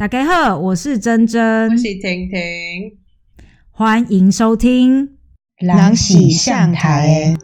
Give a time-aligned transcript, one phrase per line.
[0.00, 2.98] 大家好，我是珍珍我珍，是婷婷。
[3.70, 5.18] 欢迎收听。
[5.58, 7.36] 郎喜上台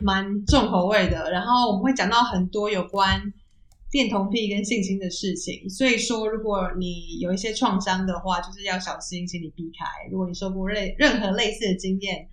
[0.00, 3.32] 蛮重口味的，然后我们会讲到很多有关
[3.92, 9.86] 恋童癖跟性侵的事情，所以说如果你有一些创伤的话，就是要小心，请你避开。
[10.10, 12.28] 如果你受过类任何类似的经验，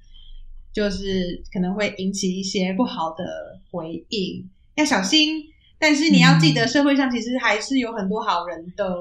[0.72, 5.44] 就是可能会引起一些不好的回应，要小心。
[5.80, 8.96] 但是你要记得，社会上其实还是有很多好人的。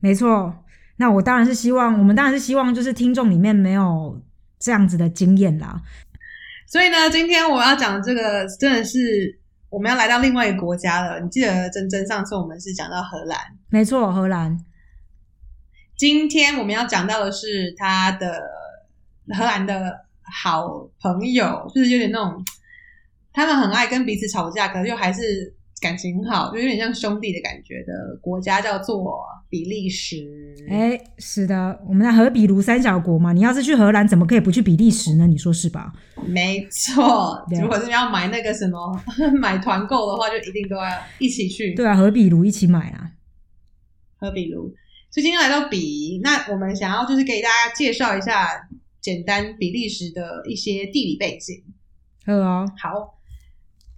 [0.00, 0.54] 没错，
[0.96, 4.20] 那我当然是希望，我们当然是希望，就是听众里面没有
[4.58, 5.82] 这样子的经验啦。
[6.66, 9.38] 所以呢，今天我要讲的这个真的是
[9.70, 11.20] 我们要来到另外一个国家了。
[11.20, 14.58] 你记得珍珍上次我们是讲到荷兰，没错，荷兰，
[15.96, 18.42] 今天我们要讲到的是他的
[19.36, 20.06] 荷兰的
[20.42, 20.66] 好
[21.00, 22.44] 朋友，就是有点那种
[23.32, 30.26] 他们很爱跟彼此吵架，可是又还是感情很好，就有点像兄弟的感觉的国家，叫做比利时。
[30.68, 35.26] 哎，是的，我们在荷比卢三小国嘛，你要是去荷兰，怎么可以不去比利时呢？
[35.26, 35.92] 你说是吧？
[36.26, 39.00] 没错，如果是要买那个什么
[39.38, 40.82] 买团购的话，就一定都要
[41.18, 41.74] 一起去。
[41.74, 43.12] 对啊，荷比卢一起买啊。
[44.18, 44.72] 荷比卢。
[45.10, 48.68] 所以今天来到比，那我们想要就是给大家介绍一下
[49.00, 51.62] 简单比利时的一些地理背景。
[52.26, 53.15] 好哦，好，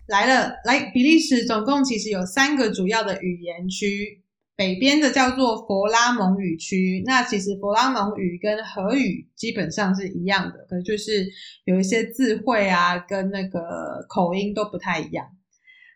[0.09, 4.23] 来了，来比利时总共其实有三个主要的语言区，
[4.57, 7.03] 北边的叫做佛拉蒙语区。
[7.05, 11.29] 那其实佛拉蒙语跟荷语基本上是一样的，可能就是
[11.67, 15.27] 有一些字汇啊跟那个口音都不太一样。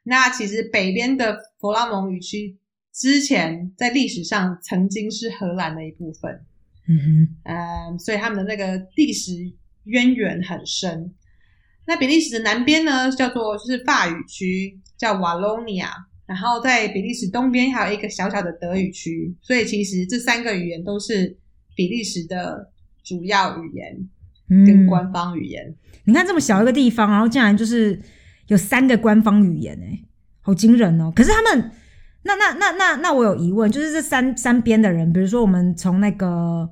[0.04, 2.58] 那其实北边的佛拉蒙语区
[2.92, 6.44] 之前在历史上曾经是荷兰的一部分，
[6.86, 9.32] 嗯嗯，所以他们的那个历史
[9.84, 11.14] 渊源很深。
[11.86, 15.90] 那比利时的南边呢，叫做就是法语区，叫瓦隆尼亚。
[16.24, 21.36] 然后在比利时东边还有一个小小的德语区，所以其实这三个语言都是
[21.74, 22.70] 比利时的
[23.04, 24.08] 主要语言
[24.66, 25.74] 跟官方语言。
[26.04, 28.00] 你看这么小一个地方，然后竟然就是
[28.46, 30.00] 有三个官方语言，哎，
[30.40, 31.12] 好惊人哦！
[31.14, 31.70] 可是他们，
[32.22, 36.70] 那那那那那我有疑问，就是这三三边的人，比如说我们从那个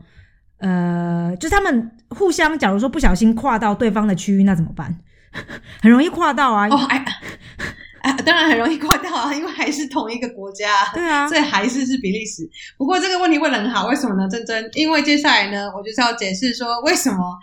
[0.60, 4.94] 呃，就是他们互相，假如说不小心跨到对方的区域，那怎么办？
[5.82, 6.68] 很容易跨到啊！
[6.68, 7.04] 哦，哎，
[8.02, 10.86] 啊，当然很容易跨到啊， 因为还是同一个国家。
[10.92, 12.48] 对啊，所以还是是比利时。
[12.76, 14.28] 不过这个问题问的很好，为什么呢？
[14.28, 17.38] 珍珍，因为接下来呢，我就是要解释说为什么，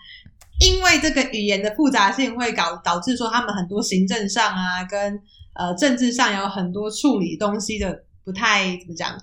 [0.59, 5.19] 因为这个语言的复杂性会搞导致说他们很多行政上啊，跟
[5.53, 9.17] 呃政治上有很多处理东西的不太怎么讲，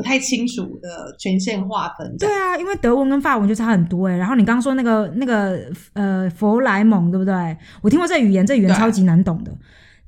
[0.00, 2.16] 不太清楚的权限划分。
[2.16, 5.60] 对啊，因为德文跟法文就差很多哎、然后你刚刚说那个那个
[5.92, 7.56] 呃佛莱蒙对不对？
[7.82, 9.52] 我听过这语言，这语言超级难懂的。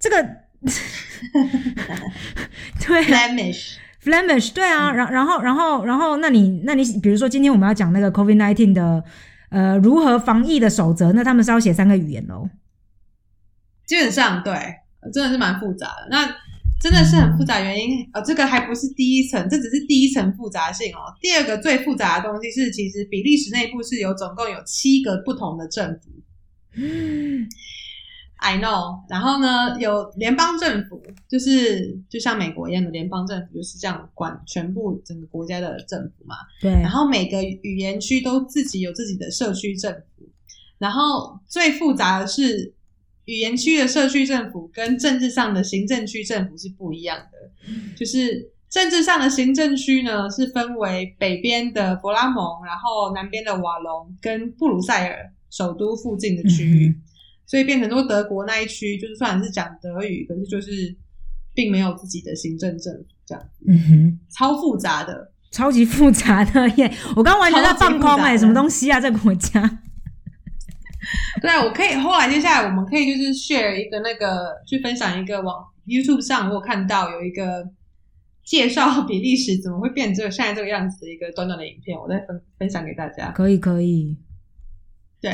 [0.01, 0.17] 这个
[2.85, 9.05] 对啊 Flemish，Flemish 对啊，嗯然然后然后然后，那你那你比如说今天我们要讲那个 COVID nineteen 的
[9.51, 12.49] 呃如何防疫的守则，那他们是要写三个语言喽。
[13.87, 14.55] 基本上对，
[15.13, 16.09] 真的是蛮复杂的。
[16.11, 16.25] 那
[16.83, 21.15] 真的是很复杂，原因呃，这个还不是第一层，这只是第一层复杂性哦。
[21.21, 26.11] 第二个最复杂的东西是，其实比利时内部是有总共有七个不同的政府。
[28.39, 36.35] I know，然后呢，有联邦政府，就是就像美国一样的联邦政府，就是这样管全部整个国家的政府嘛。
[36.61, 40.29] 对，然后每个语言区都自己有自己的社区政府，
[40.79, 42.75] 然后最复杂的是
[43.27, 47.51] 语言区的社区政府跟政治上的行政区政府是不一样的，
[47.97, 56.95] 就是政治上的行政区呢是分为北边的勃拉蒙，然后南边的瓦隆跟布鲁塞尔首都附近的区域，
[57.47, 60.97] 所以变成说德国那一区就是虽然是讲德语，可是就是
[61.55, 65.31] 并没有自己的行政政府，这样嗯哼，超复杂的。
[65.53, 66.91] 超级复杂的耶！
[67.15, 68.99] 我刚完全在放空哎、复杂的什么东西啊？
[68.99, 69.61] 这个国家
[71.41, 71.95] 对啊，我可以。
[71.95, 77.69] 后来接下来我们可以就是 share 一个那个去分享一个网 YouTube 上我有看到有一个
[78.45, 83.31] 介绍比利时怎么会变这个现在这个样子的一个短短的影片，我再分分享给大家。
[83.31, 84.17] 可以可以，
[85.21, 85.31] 对，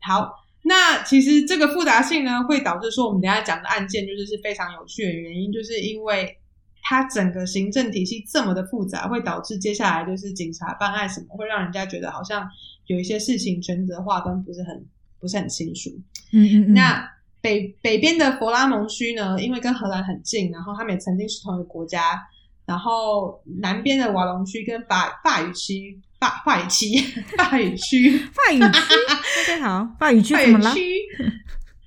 [0.00, 0.32] 好，
[0.64, 6.38] 那其实这个复杂性呢，会导致说我们等下讲的案件就是是非常有趣的原因，就是因为
[6.82, 12.48] 它整个行政体系这么的复杂，会导致接下来就是警察办案什么，会让人家觉得好像
[12.92, 14.86] 有一些事情权责划分不是很
[15.18, 15.90] 不是很清楚。
[16.32, 17.08] 嗯嗯嗯，那
[17.40, 22.20] 北北边的佛拉蒙区呢，因为跟荷兰很近，然后他们也曾经是同一个国家。
[22.64, 26.96] 然后南边的瓦隆区跟法法语区、法法语区、
[27.36, 30.70] 法语区、法语区 好，法语区法怎么了？
[30.70, 30.80] 语区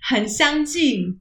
[0.02, 1.18] 很相近，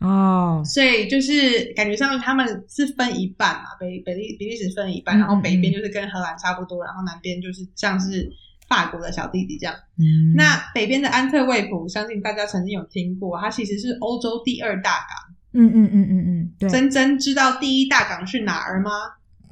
[0.00, 8.28] 哦，所以就是感觉上他们是分一半嘛，北北利比利时分一半，嗯然后北边嗯就是跟荷兰差不多，然后南边就是像是
[8.68, 9.74] 法国的小弟弟这样。
[9.98, 15.34] 嗯，那北边的安特卫普，相信大家曾经有听过，它其实是欧洲第二大港。
[15.58, 18.90] 嗯嗯嗯嗯嗯，对，珍珍知道第一大港是哪儿吗？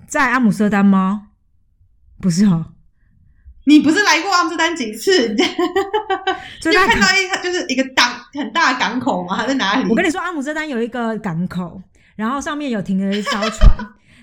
[0.06, 1.28] 在阿姆斯特丹吗？
[2.20, 2.72] 不是哦，
[3.64, 5.28] 你不是来过阿姆斯特丹几次？
[5.34, 5.42] 你
[6.60, 9.46] 所以大家有看到一就是一个港很大的港口吗？
[9.46, 9.88] 在哪里？
[9.88, 11.80] 我跟你说，阿姆斯特丹有一个港口，
[12.16, 13.70] 然后上面有停了一艘船，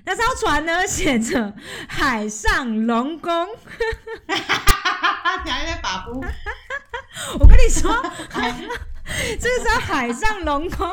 [0.05, 1.53] 那艘船呢 写着
[1.87, 3.47] “海上龙宫
[5.45, 6.23] 你还在把不？”。
[7.39, 7.91] 我跟你说，
[9.39, 10.87] 这是海上龙宫。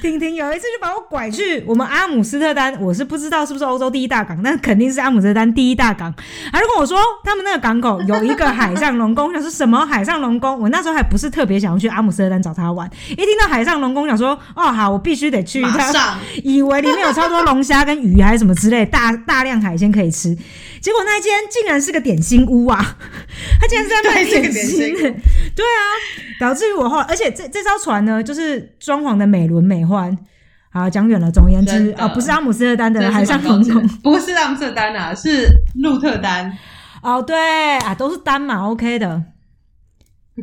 [0.00, 6.12] 婷婷有一次就把我拐去我们阿姆斯特丹，我是不知道是不是欧洲第一大港，但肯定是阿姆斯特丹第一大港。
[6.52, 10.58] 他就跟我说，他们那个港口有一个海上龙宫，我想说什么海上龙宫？
[10.58, 16.18] 我那时候还不是特别想要去阿姆斯特丹找他玩，一听到海上龙宫，想说哦好，我必须得去一趟。
[16.42, 20.36] 以为里面有超多龙虾跟鱼还是什么之类，大大量海鲜可以吃。
[20.86, 22.78] 结果那一间竟然是个点心屋啊！
[23.60, 24.94] 他竟然是在卖点心。
[25.52, 25.82] 对啊，
[26.38, 30.16] 导致于我后来，而且这这艘船呢，就是装潢的美轮美奂。
[30.70, 36.56] 好，讲远了，总而言之啊、不是阿姆斯特丹的海上蛮高级的龙宫，不是阿姆斯特丹啊，是鹿特丹，
[37.02, 37.36] 哦，对
[37.78, 39.24] 啊，都是单嘛，OK 的，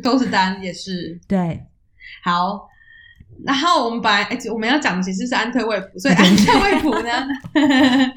[0.02, 1.18] 都是丹，也是。
[1.26, 1.64] 对，
[2.22, 2.68] 好。
[3.46, 7.08] 然后我们本来、哎我们要讲的其实是安特卫普，所以安特卫普呢，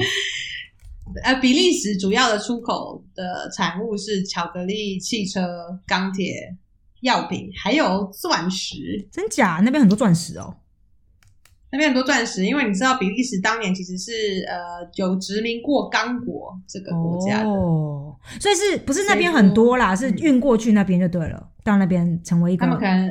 [1.24, 5.42] 呃，比利时主要的出口的产物是巧克力、汽车、
[5.86, 6.56] 钢铁、
[7.02, 9.08] 药品，还有钻石。
[9.12, 9.62] 真假？
[9.64, 10.56] 那边很多钻石哦。
[11.70, 14.12] 那边很多钻石，因为你知道比利时当年其实是
[14.48, 14.56] 呃
[14.96, 19.94] 有殖民过刚果这个国家的，哦，所以是不是那边很多啦？
[19.94, 23.10] 是运过去那边就对了，到那边成为一个他们可能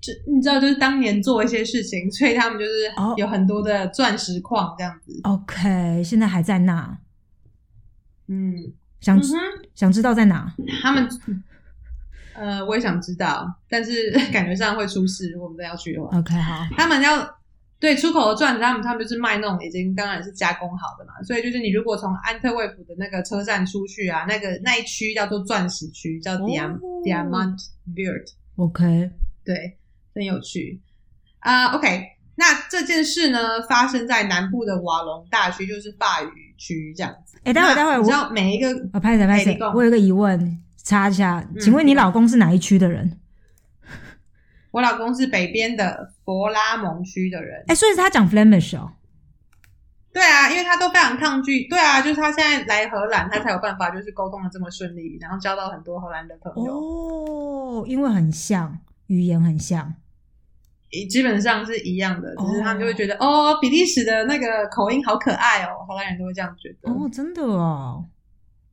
[0.00, 5.12] 就你知道，就是当年做一些事情，所以他们就是哦有很多的钻石矿这样子。
[5.22, 6.98] OK，现在还在那，
[8.28, 9.22] 嗯，想、嗯，
[9.74, 10.54] 想知道在哪？
[10.82, 11.08] 他们
[12.34, 17.38] 呃，我也想知道，但是 感觉上会出事，如果我们真要去的话，OK，好，他们要。
[17.80, 27.02] 对出口的钻石，他们他们就是卖那种已经当然是加工好的嘛，所以就是你如果从安特卫普的那个车站出去啊，那个那一区叫做钻石区，叫 Diam、哦。
[27.04, 27.58] Diamant
[27.94, 29.10] Beard，OK，
[29.44, 29.76] 对，
[30.14, 30.80] 很有趣。
[31.40, 37.38] 啊、OK，那这件事呢，发生在南部的瓦隆大区，就是法语区这样子。
[37.44, 43.18] 哎、待会那待会我你知道每一个啊，拍谁拍谁哎你讲，我有一个疑问，插一下，嗯请问你老公是哪一区的人？
[44.70, 48.90] 我老公是北边的佛拉蒙区的人，哎、所以是他讲 Flemish 哦。
[50.12, 59.94] 对啊，因为他都非常抗拒，对啊，就是他现在来荷兰，他才有办法就是沟通的这么顺利，然后交到很多荷兰的朋友，哦，因为很像，语言很像。
[61.08, 68.04] 基本上是一样的，只是哦他们就会觉得哦比利时的那个口音好可爱哦，荷兰人都会这样觉得，哦，真的哦。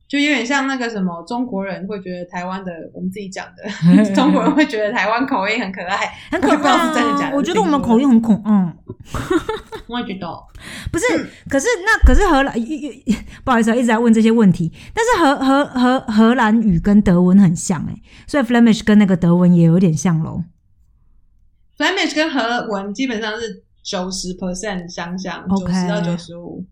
[0.08, 3.64] 就有点像那个什么中国人会觉得台湾的，我们自己讲的，
[4.14, 5.96] 中国人会觉得台湾口音很可爱，
[6.30, 7.26] 很可我也不知道爱是真的假的。
[7.28, 8.76] 啊我觉得我们口音很恐，嗯，
[9.88, 10.28] 我也觉得，
[10.92, 11.06] 不是，
[11.50, 12.54] 可是那可是荷兰，
[13.46, 14.70] 不好意思啊，一直在问这些问题。
[14.94, 17.96] 但是荷荷荷荷兰语跟德文很像哎、
[18.28, 20.44] 所以 Flemish 跟那个德文也有点像喽。
[21.82, 26.64] Flemish 跟荷文基本上是九十 percent 相像，九十到九十五。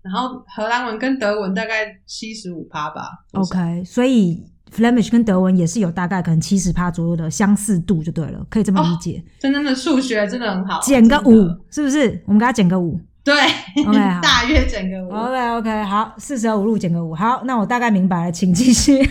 [0.00, 3.08] 然后荷兰文跟德文大概七十五趴吧。
[3.32, 4.40] OK，所以
[4.72, 9.20] Flemish 跟德文也是有大概可能七十趴左右的相似度就对了，可以这么理解。
[9.40, 12.22] 真正的数学真的很好，减个五，是不是？
[12.26, 13.00] 我们给他减个五。
[13.24, 13.34] 对
[14.22, 15.10] 大约减个五。
[15.10, 17.12] OK OK，好，四舍五入减个五。
[17.12, 19.02] 好，那我大概明白了，请继续。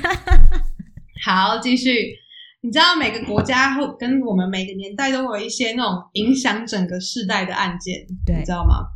[1.26, 2.23] 好，继续。
[2.64, 8.88] 你知道每个国家或跟我们每个年代都有一些那种影响整个世代的案件，对你知道吗？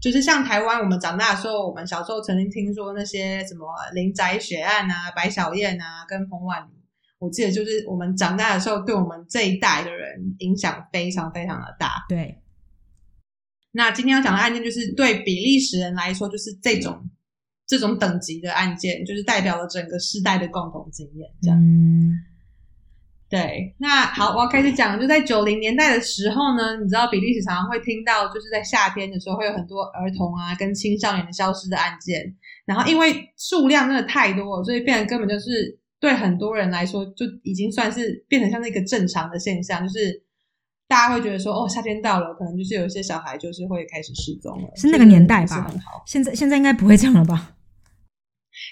[0.00, 6.74] 就是像台湾，我们长大的时候，我们小时候曾经听说那些什么林宅血案啊、白小燕啊，跟彭婉妮，
[7.20, 12.04] 我记得就是我们长大的时候，对我们这一代的人影响非常非常的大。
[12.08, 12.42] 对，
[13.70, 17.08] 那今天要讲的案件，就是对比利时人来说，就是这种
[17.64, 21.56] 这种等级的案件，就是代表了整个世代的共同经验，这样。
[21.60, 22.12] 嗯，
[23.30, 24.98] 对，那好，我要开始讲。
[24.98, 32.34] 就在九零年代的时候呢，你知道比利时常常会听到，就是在夏天的时候会有很多儿童啊跟青少年的消失的案件。
[32.64, 40.22] 然后因为数量真的太多了，所以变得根本就是对很多人来说就已经算是变成像是一个正常的现象，就是
[40.86, 46.02] 大家会觉得说，哦，夏天到了，可能就是有一些小孩就是会开始失踪了，是那个年代吧就是很好。
[46.06, 47.56] 现在现在应该不会这样了吧？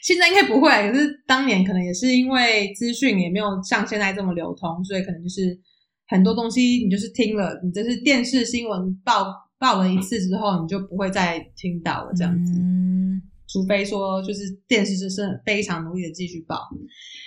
[0.02, 5.58] 现在应该不会，可是当年可能也是因为资讯也没有像现在这么流通，所以可能就是
[6.08, 9.26] 很多东西你就是听了，你这是电视新闻报
[9.58, 12.52] 报了一次之后，你就不会再听到了这样子。
[12.60, 16.68] 嗯，除非说就是电视就是非常努力的继续报。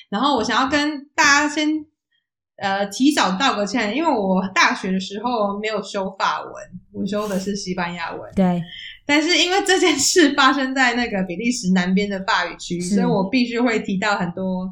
[0.09, 1.67] 然后我想要跟大家先
[2.57, 6.53] 呃提早道个歉，因为我大学的时候没有修法文，
[6.91, 8.31] 我修的是西班牙文。
[8.35, 8.61] 对，
[9.09, 14.69] 但是因为这件事发生在那个比利时南边的法语区，所以我必须会提到很多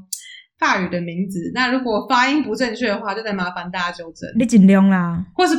[0.59, 1.51] 法语的名字。
[1.55, 5.25] 那如果发音不正确的话，就得麻烦大家纠正，你尽量啦。
[5.33, 5.55] 或是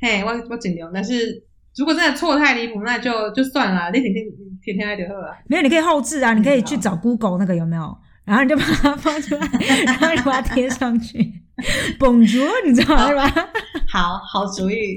[0.00, 0.90] 嘿，我我尽量。
[0.90, 1.44] 但是
[1.76, 4.24] 如果真的错太离谱，那就就算了，你天天
[4.62, 5.36] 天天爱就好了。
[5.46, 7.94] 没有，你可以后置啊，你可以去找 Google 那个有没有？
[8.24, 9.46] 然后你就把它放出来，
[9.84, 11.18] 然后你把它贴上去。
[11.98, 13.28] 绷住，你知道吧？
[13.90, 14.96] 好好主意。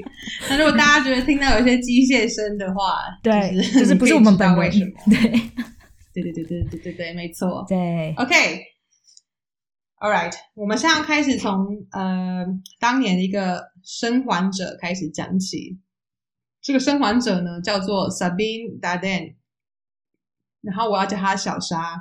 [0.50, 5.18] 那如果大家觉得听到有一些机械声的话，对， 就是不是我们本位，对，
[6.14, 12.46] 对对对对对对对，没错，对，OK，All right，我们现在开始从呃
[12.80, 15.80] 当年的一个生还者开始讲起。
[16.62, 19.34] 这个生还者呢，叫做 Sabine Darden，
[20.62, 21.96] 然后我要叫他小沙。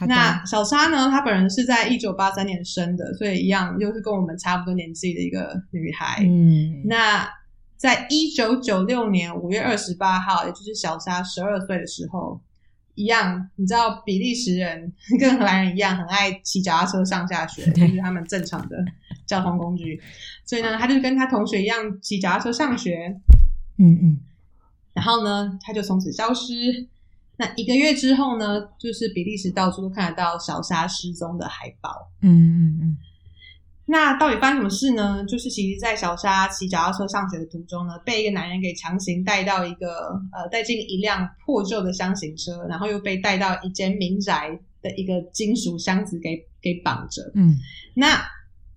[0.00, 6.22] 那小沙呢，她本人是在一九八三年生的，所以一样又是跟我们差不多年纪的一个女孩。
[6.22, 7.26] 嗯，那
[7.76, 12.38] 在一九九六年五月二十八号，也就是小沙十二岁的时候，
[12.94, 18.76] 一样，你知道比利时人跟荷兰人一样，很爱骑脚踏车上下学， 对就是他们正常的
[19.24, 20.00] 交通工具。
[20.44, 23.16] 所以呢，他就跟他同学一样骑脚踏车上学，
[23.78, 24.20] 嗯嗯
[24.92, 26.88] 然后呢，他就从此消失。
[27.36, 31.90] 那一个月之后呢，就是比利时到处都看得到小沙失踪的海报。
[32.22, 32.96] 嗯嗯嗯
[33.88, 35.24] 那到底发生什么事呢？
[35.26, 47.22] 就是其实，在小沙骑脚踏车上学的途中呢，被一个男人给强行带到一个呃，带进一辆破旧的箱型车，然后又被带到一间民宅的一个金属箱子给给绑着。
[47.34, 47.56] 嗯
[47.94, 48.20] 那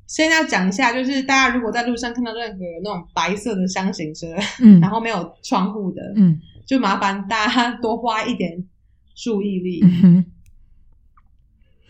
[0.05, 4.27] 现在要讲一下，就是大家如果在路上看到任何有那种白色的箱型车，
[4.61, 6.39] 嗯，然后没有窗户的，嗯
[6.69, 8.63] 就麻烦大家多花一点
[9.15, 9.79] 注意力。
[9.83, 10.25] 嗯哼。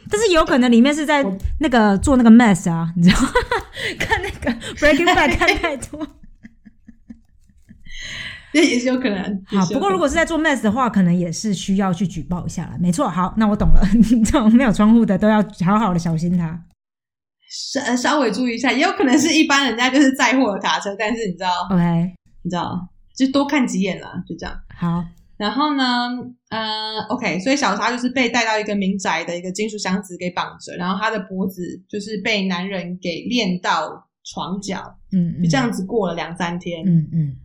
[0.09, 1.21] 但是有可能里面是在
[1.59, 3.29] 那个做那个 mess 啊，你知道吗？
[3.99, 6.07] 看那个 Breaking Bad 看太多。
[8.53, 9.43] 这也是有可能。
[9.45, 12.77] 好，不过如果是在做 mess 的话，可能也是需要去举报一下了。
[12.79, 13.81] 没错，好，那我懂了。
[14.25, 16.59] 这种没有窗户的都要好好的小心它。
[17.51, 22.89] 稍稍微注意一下，也有可能是一般人家就是载货的卡车，但是你知道，OK，你知道，
[23.25, 24.55] 就多看几眼啦，就这样。
[24.77, 25.03] 好，
[25.35, 25.83] 然后呢，
[26.49, 36.83] 呃，OK，所以小莎就是被带到一个民宅的一个金属箱子给绑着，然后她的脖子就是被男人给链到床脚，嗯，就这样子过了两三天。
[36.85, 37.35] 嗯嗯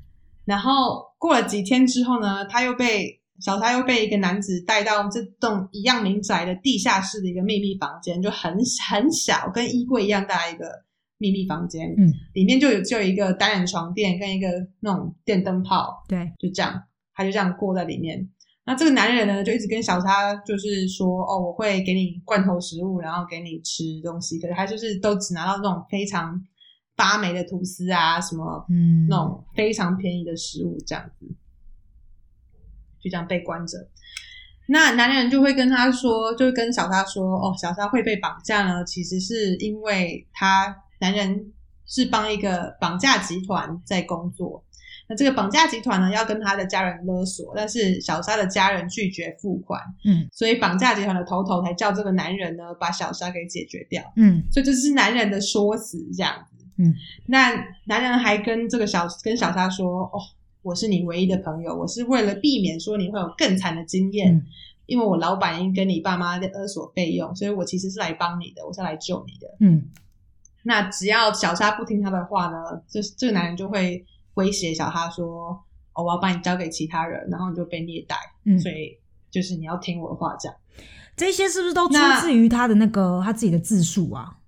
[0.44, 8.54] 然后过了几天之后呢，她又被小莎又被一个男子带到这栋一样民宅的地下室的一个秘密房间，就很
[8.88, 10.66] 很小，跟衣柜一样大一个
[11.18, 11.94] 秘密房间。
[11.96, 14.48] 嗯，里面就有就有一个单人床垫跟一个
[14.80, 16.82] 那种电灯泡，对，就这样，
[17.14, 18.28] 他就这样过在里面。
[18.66, 26.40] 那这个男人呢，就一直跟小沙就是说，哦，我会给你罐头食物，然后给你吃东西，可是他就是都只拿到那种非常
[26.96, 31.26] 发霉的吐司啊，什么嗯，那种非常便宜的食物，这样子，
[33.02, 33.86] 就这样被关着。
[34.66, 41.52] 那男人就会跟他说，就会跟小沙说，哦，小沙会被绑架呢，其实是因为他男人
[41.84, 44.64] 是帮一个绑架集团在工作。
[45.06, 54.02] 那这个绑架集团呢，要跟他的家人勒索，但是小沙的家人拒绝付款，嗯所以绑架集团的头头才叫这个男人呢把小沙给解决掉。
[54.16, 56.64] 嗯所以这是男人的说辞，这样子。
[56.78, 56.94] 嗯，
[57.26, 57.52] 那
[57.84, 60.18] 男人还跟这个小跟小沙说：“哦，
[60.62, 64.42] 我是你唯一的朋友，我是为了避免说你会有更惨的经验，嗯
[64.86, 69.48] 因为我老板已经跟你爸妈的勒索费用，所以我其实是来帮你的，我是来救你的。
[69.60, 69.84] 嗯
[70.64, 74.04] 那只要小沙不听他的话呢，这这个男人就会
[74.34, 75.50] 威胁小沙说
[75.94, 78.98] ：‘哦，我要把你交给其他人，然后你就被虐待。’嗯，所以
[79.30, 80.56] 就是你要听我的话，这样。
[81.16, 84.38] 这些是不是都出自于他的那个他自己的自述啊？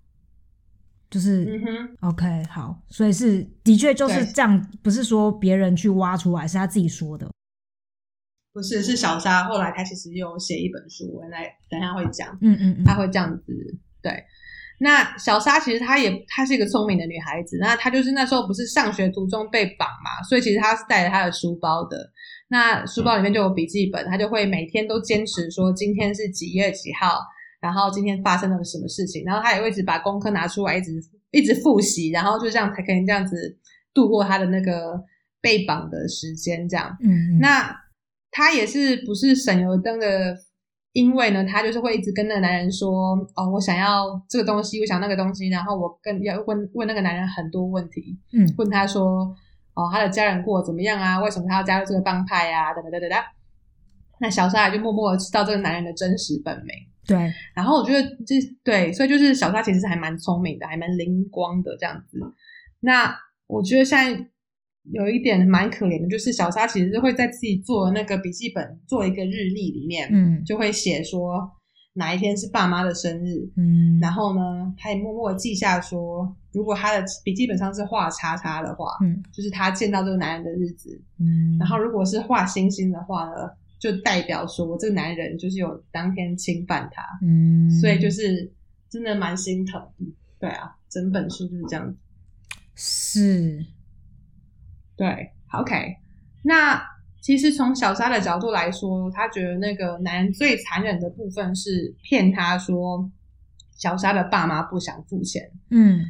[1.08, 7.30] 就是、嗯哼，OK，好，所以是的确就是对这样，不是说别人去挖出来，是他自己说的。
[8.52, 12.36] 不是是小沙，后来他其实有写一本书，我来等一下会讲。
[12.40, 14.24] 嗯嗯嗯，她会这样子，对。
[14.78, 21.96] 那小沙其实她也她是一个聪明的女孩子，那她就是那时候不是上学途中被绑嘛，所以其实她是带着她的书包的。
[22.48, 27.18] 那书包里面就有笔记本，她就会每天都坚持说今天是几月几号，
[27.60, 30.92] 然后今天发生了什么事情，然后她也会一直把功课拿出来，一直
[31.30, 33.58] 一直复习，然后就这样才可以这样子
[33.94, 35.00] 度过她的那个
[35.40, 36.96] 被绑的时间，这样。
[37.02, 37.74] 嗯，那
[38.30, 40.36] 他也是不是省油灯的？
[40.96, 49.30] 因为呢，他就是会一直跟那个男人说：“哦，我想要这个东西，我想那个东西。”然后我跟要问问那个男人很多问题，嗯问他说
[49.76, 51.20] ：“哦，他的家人过得怎么样啊？
[51.20, 52.72] 为什么他要加入这个帮派啊？
[52.72, 53.18] 等等等等等。”
[54.18, 56.68] 那小沙也就默默的知道这个男人的真实本名。
[57.06, 58.34] 对，然后我觉得这
[58.64, 62.18] 对，所以就是小沙其实是还蛮聪明的，还蛮灵光的这样子。
[62.80, 63.14] 那
[63.46, 64.26] 我觉得现在
[64.92, 70.44] 有一点蛮可怜的，就是小沙其实是会在自己做的那个笔记本做一个日历里面，嗯。
[70.44, 71.50] 就会写说
[71.94, 79.22] 哪一天是爸妈的生日，嗯，然后呢，他也默默记下说，如果他的笔记本上是画叉叉的话，嗯。
[79.32, 88.52] 就是他见到这个男人的日子，嗯，然后如果是画星星的话呢，就代表说这个男人就是有当天侵犯他，嗯，所以就是
[88.88, 89.82] 真的蛮心疼。
[90.38, 91.96] 对啊，整本书就是这样子。
[92.74, 93.64] 是，
[94.96, 95.94] 对，OK。
[96.42, 96.82] 那
[97.20, 103.10] 其实从小沙的角度来说，他觉得那个男人最残忍的部分是骗他说
[103.76, 105.42] 小沙的爸妈不想付钱。
[105.70, 106.00] 嗯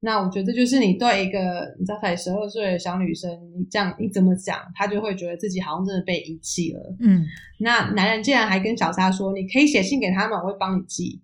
[0.00, 6.96] 那我觉得就是你对一个你才十二岁的小女生，你这样你怎么讲，她就会觉得自己好像真的被遗弃了。
[7.00, 7.24] 嗯
[7.58, 11.22] 那男人竟然还跟小沙说：“你可以写信给他们，我会帮你寄。”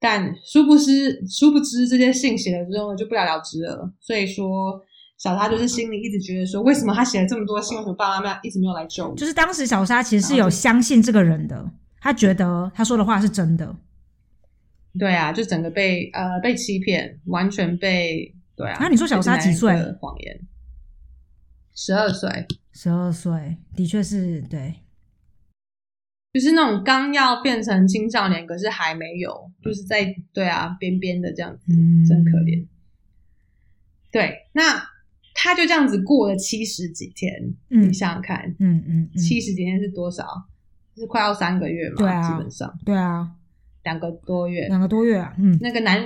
[0.00, 3.92] 但殊不知，殊不知这些信写了之后呢，就不了了之了。
[4.00, 4.80] 所以说，
[5.20, 9.14] 小沙就是心里一直觉得说，为什么他写了这么多信，为什么爸爸妈妈一直没有来救我？
[9.14, 13.76] 就是当时小沙其实是有相信这个人的，他觉得他说的话是真的。
[14.98, 18.78] 对啊，就整个被呃被欺骗，完全被对啊。
[18.78, 20.40] 啊你说小沙几岁谎言，
[21.74, 24.76] 十二岁，十二岁，的确是对，
[26.32, 32.66] 就是那种刚要变成青少年，可是还没有，就是在对啊边边的这样子，嗯真可怜。
[34.10, 34.82] 对，那
[35.42, 37.32] 他就这样子过了七十几天，
[37.70, 40.26] 嗯你想想看，嗯嗯嗯，七十几天是多少？
[40.94, 41.96] 是快要三个月嘛？
[41.96, 43.26] 对啊基本上对啊，
[43.84, 44.66] 两个多月。
[44.68, 46.04] 两个多月啊，嗯那个男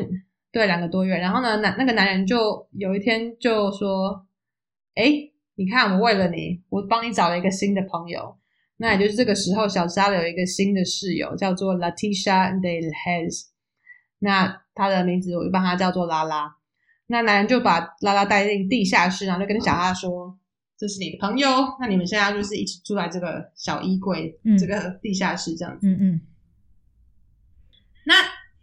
[0.53, 4.25] 对两个多月，然后呢，男那个男人就有一天就说
[4.94, 5.11] ：“哎，
[5.57, 8.37] 你看我为了你，我帮你找了一个新的朋友。”
[8.79, 13.47] 那也就是这个时候，小沙有一个新的室友，叫做 Latisha De Hez。
[14.20, 16.55] 那他的名字我就帮他叫做拉拉。
[17.14, 20.37] 那男人就把拉拉带进地下室，然后就跟小沙说
[20.77, 21.48] ：“这是你的朋友，
[21.81, 26.20] 那你们现在就是一起住在这个小衣柜、嗯这个地下室这样子。”嗯嗯
[28.05, 28.14] 那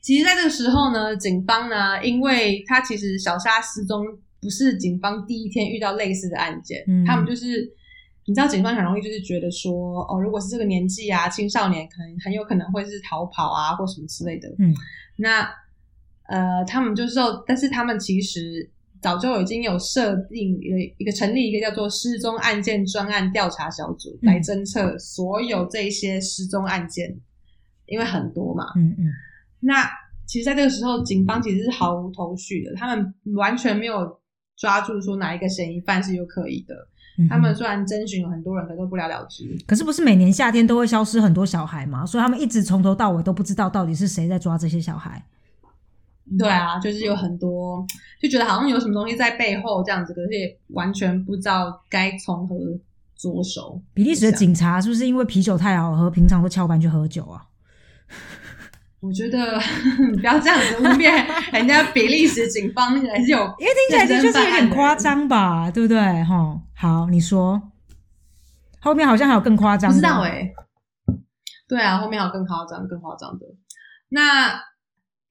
[0.01, 4.05] 其实，在这个时候呢，警方呢，因为他其实小沙失踪
[4.41, 7.71] 不是警方第一天遇到类似的案件，嗯他们就是
[8.25, 14.49] 你知道，警方很容易就是觉得说，哦，如果是这个年纪啊，青少年可能很有可能会是逃跑啊，或什么之类的。
[14.59, 14.75] 嗯，
[15.15, 15.49] 那
[16.31, 18.69] 呃，他们就是说，但是他们其实
[19.01, 27.13] 早就已经有设定一个一个成立一个叫做失踪案件专案调查小组，嗯来侦测所有这些失踪案件，
[27.85, 28.63] 因为很多嘛。
[28.77, 29.05] 嗯嗯
[29.59, 29.87] 那
[30.25, 34.17] 其实，在这个时候，警方其实是毫无头绪的，他们完全没有
[34.55, 36.73] 抓住说哪一个嫌疑犯是有可疑的。
[37.17, 39.43] 嗯，他们虽然征询了很多人，可都不了了之。
[39.67, 42.05] 可是不是每年夏天都会消失很多小孩吗？
[42.05, 45.21] 所以他们一直从头到尾都不知道到底是谁在抓这些小孩。
[46.37, 47.85] 对啊，就是有很多
[48.21, 52.55] 就觉得好像有什么东西在背后这样子，可是也完全不知道该从何
[53.15, 53.81] 着手。
[53.93, 57.45] 比利时的警察是不是因为啤酒太好喝，平常都翘班去喝酒啊？
[58.99, 59.59] 我觉得
[60.11, 65.97] 你 不要这样子污蔑人家比利时警方，还是有因为听起来的确是有点夸张吧，对不对？
[66.23, 67.59] 哈，好，你说
[68.79, 70.51] 后面好像还有更夸张的，不知道哎、
[71.67, 73.45] 对啊，后面还有更夸张、更夸张的。
[74.09, 74.61] 那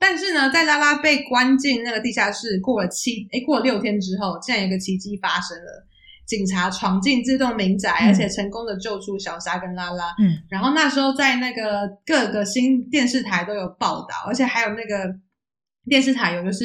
[0.01, 5.87] 但是呢，在拉拉被关进那个地下室过了七哎过了六天之后，竟然有一个奇迹发生了。
[6.27, 10.15] 警察闯进这栋民宅，嗯而且成功的救出小沙跟拉拉。
[10.21, 15.13] 嗯然后那时候在那个各个新电视台都有报道，而且还有那个
[15.87, 16.65] 电视台有就是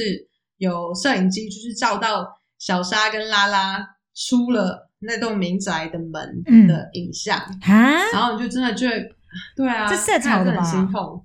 [0.58, 2.28] 有摄影机，就是照到
[2.60, 7.40] 小沙跟拉拉出了那栋民宅的门嗯的影像。
[7.60, 7.74] 哈，
[8.14, 9.10] 然后你就真的觉得，
[9.56, 9.98] 对啊，这
[10.44, 11.25] 了很心痛。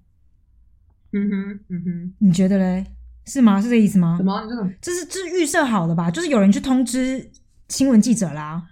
[1.13, 2.87] 嗯哼，嗯哼，你觉得嘞？
[3.27, 3.61] 是吗？
[3.61, 4.25] 是这意思吗怎？
[4.25, 4.43] 么？
[4.45, 6.11] 你这种这是这是预设好的吧？
[6.11, 7.31] 就是有人去通知
[7.69, 8.67] 新闻记者啦。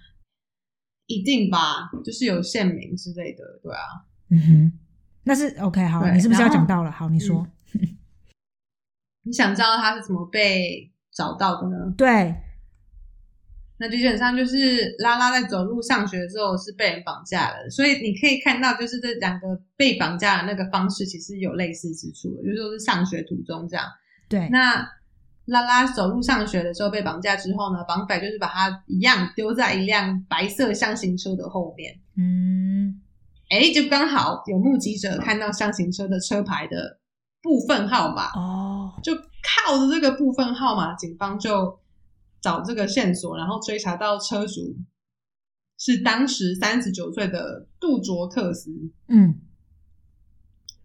[1.07, 1.91] 一定吧？
[2.05, 3.81] 就是有县名之类的，对啊。
[4.31, 4.73] 嗯哼，
[5.25, 6.91] 那是 OK 好，你是不是要讲到了？
[6.91, 7.47] 好，你说。
[9.23, 11.93] 你想知道他是怎么被找到的呢？
[11.97, 12.35] 对，
[13.81, 23.87] 那基本上就是拉拉在走路上学的时候是被人绑架了，所以你可以看到，就是这两个被绑架的那个方式其实有类似之处的，就是都是上学途中这样。
[24.29, 24.87] 对，那
[25.47, 31.99] 拉拉走路上学的时候被绑架之后呢，绑匪就是把他一样丢在一辆白色箱型车的后面。
[32.17, 33.01] 嗯，
[33.49, 36.99] 哎，就刚好有目击者看到箱型车的车牌的
[37.41, 41.79] 部分号码，哦，就靠着这个部分号码，警方就
[42.41, 44.77] 找这个线索，然后追查到车主
[45.79, 48.71] 是当时三十九岁的杜卓克斯，
[49.09, 49.41] 嗯，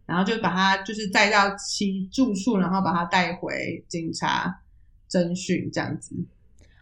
[0.05, 4.61] 然后就把他就是载到其住处，然后把他带回警察
[5.09, 6.15] 侦讯这样子。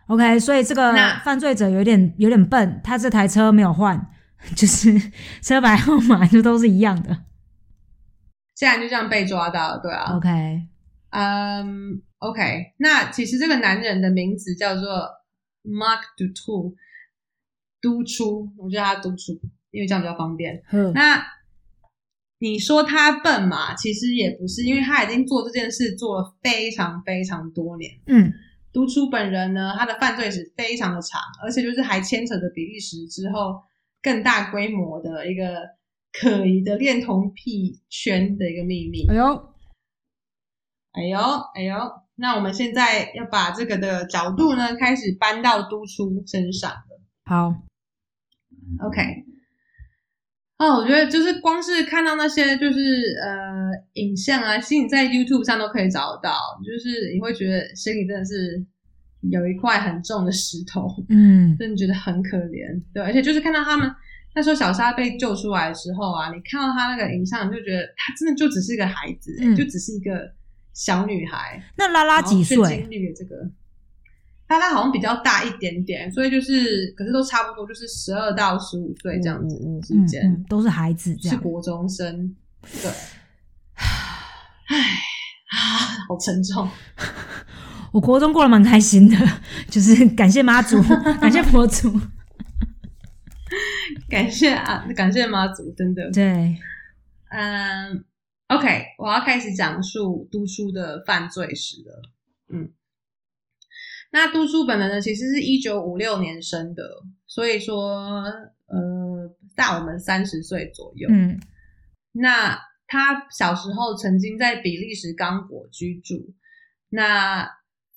[0.08, 4.10] OK，所以这个犯罪者有点有点笨，他这台车没有换，
[4.56, 5.00] 就是
[5.42, 7.26] 车牌号码就都是一样的。
[8.56, 10.18] 现在就这样被抓到了，对啊。
[10.18, 10.68] OK，
[11.12, 15.10] 嗯、k 那其实这个男人的名字叫做
[15.64, 16.76] Mark Dutroux，
[17.82, 20.62] 督出，我叫他督出，因为这样比较方便。
[20.72, 21.26] 嗯，那
[22.38, 23.76] 你说他笨嘛？
[23.76, 27.92] 其实也不是，因为他已经做这件事做了非常非常多年。
[28.06, 28.32] 嗯，
[28.72, 33.62] 督出本人呢，他的犯罪史非常的长，而且就是还牵扯着比利时之后
[34.02, 35.62] 更大规模的一个
[36.12, 39.08] 可疑的恋童癖圈的一个秘密。
[39.08, 39.54] 哎呦，
[40.94, 41.20] 哎呦，
[41.56, 41.76] 哎呦，
[42.16, 47.02] 那我们现在要把这个的角度呢，开始搬到督出身上了。
[47.26, 47.54] 好
[48.86, 49.02] ，OK，
[50.58, 52.80] 哦，我觉得就是光是看到那些就是
[53.24, 58.64] 呃影像啊，其实你在 YouTube 上都可以找得到，就是你会觉得心里真的是
[59.32, 62.84] 有一块很重的石头，嗯， 真的觉得很可怜。
[62.94, 63.90] 对，而且就是看到他们
[64.36, 70.32] 那时候小沙被救出来的时候啊，你看到他那个影像，你就觉得他真的就只是一个孩子、欸嗯就只是一个
[70.74, 71.62] 小女孩。
[71.76, 72.90] 那拉拉几岁经？
[72.90, 73.36] 历了这个，
[74.48, 81.38] 拉拉好像比较大一点点，所以就是，可是都差不多，就是十二到十五岁这样子嗯之间，嗯，都是孩子这样。
[81.38, 82.36] 是国中生。
[82.62, 82.92] 对，
[84.68, 85.58] 唉啊，
[86.08, 86.70] 好沉重。
[87.92, 89.18] 我国中过得蛮开心的，
[89.70, 90.82] 就是感谢妈祖，
[91.20, 92.00] 感谢佛祖。
[94.08, 96.10] 感谢啊，感谢妈祖，真的。
[96.12, 96.56] 对，
[97.30, 98.04] 嗯
[98.52, 102.02] ，OK，我要开始讲述督叔的犯罪史了。
[102.54, 102.74] 嗯，
[104.12, 106.84] 那督叔本人呢，其实是一九五六年生的，
[107.28, 108.24] 所以说
[108.68, 111.08] 呃，大我们三十岁左右。
[111.10, 111.40] 嗯
[112.14, 116.34] 那他小时候曾经在比利时刚果居住，
[116.90, 117.50] 那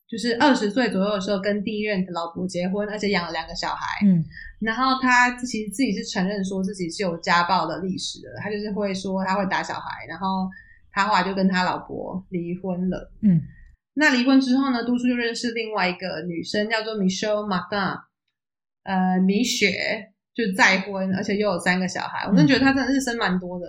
[0.07, 4.07] 就是二十岁左右的时候跟第一任老婆结婚，而且养了两个小孩。
[4.07, 4.25] 嗯
[4.65, 10.49] 然后他其实自己是承认说自己是有家暴的历史的，他就是会说他会打小孩，然后
[10.91, 13.13] 他后来就跟他老婆离婚了。
[13.21, 13.41] 嗯
[13.97, 18.01] 那离婚之后呢，督叔就认识另外一个女生，叫做 Michelle Martin，
[18.83, 19.71] 呃，米雪，
[20.35, 22.27] 就再婚，而且又有三个小孩。
[22.27, 23.67] 我真的觉得他真的是生蛮多的。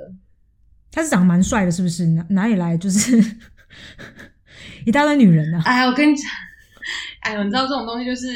[0.91, 2.07] 他是长得蛮帅的，是不是？
[2.07, 3.23] 哪哪里来就是
[4.87, 5.63] 一大堆女人呢、啊？
[5.69, 6.27] 哎，我跟你讲，
[7.21, 8.27] 哎呦，你知道这种东西就是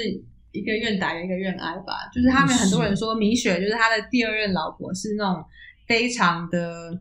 [0.52, 2.10] 一个愿打一个愿挨吧。
[2.14, 5.44] 就是他们很多人说米雪就是他的第二任老婆是那种
[5.88, 7.00] 非常的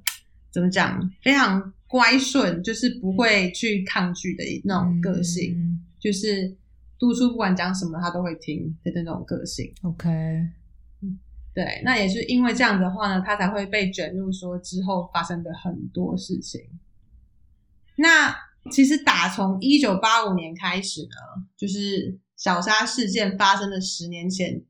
[0.50, 6.56] 怎么讲，非常乖顺，就是不会去抗拒的那种个性，嗯就是
[6.98, 9.72] 督促不管讲什么他都会听的那种个性。
[9.82, 10.08] OK，
[11.54, 16.60] 对，那也是因为这样的话呢，他才会被卷入说之后发生的很多事情。
[17.96, 18.34] 那
[18.70, 24.62] 其实打从一九八五年开始呢，就是小沙事件发生的十年前，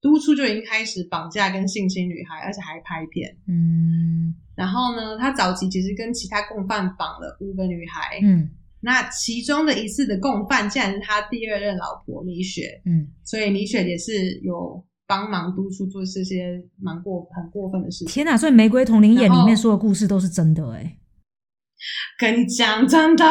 [0.00, 3.36] 督促就已经开始绑架跟性侵女孩，而且还拍片。
[3.48, 8.48] 嗯然后呢，他早期其实跟其他共犯绑了五个女孩，嗯
[8.80, 18.08] 那其中的一次的共犯竟然是他第二任老婆米雪，嗯，所以米雪也是有帮忙督促做这些蛮过很过分的事情。
[18.08, 18.36] 天哪！
[18.36, 20.98] 所以《玫瑰同林眼》里面说的故事都是真的哎、
[22.18, 23.24] 跟你讲，真的，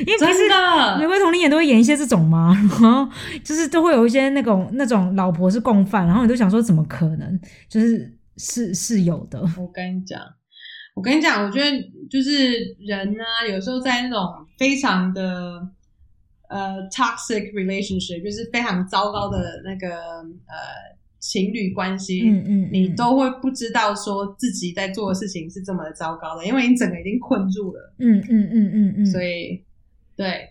[0.00, 0.28] 因为真
[0.96, 2.54] 《玫的，瑰童林眼》都会演一些这种吗？
[2.80, 3.08] 然后
[3.44, 7.40] 就是都会有一些那种那种老婆是共犯，然后你都想说怎么可能？
[7.68, 10.20] 就是是是有的，我跟你讲，
[10.94, 11.70] 我跟你讲，我觉得
[12.10, 14.24] 就是人呢、有时候在那种
[14.58, 15.60] 非常的
[16.48, 20.56] 呃 toxic relationship，就是非常糟糕的那个呃
[21.20, 27.94] 情侣关系，嗯嗯，你嗯都会不知道说自己在做的事情是这么的糟糕的，因为你整个已经困住了。
[27.98, 29.62] 嗯嗯嗯嗯嗯，所以，
[30.14, 30.48] 对，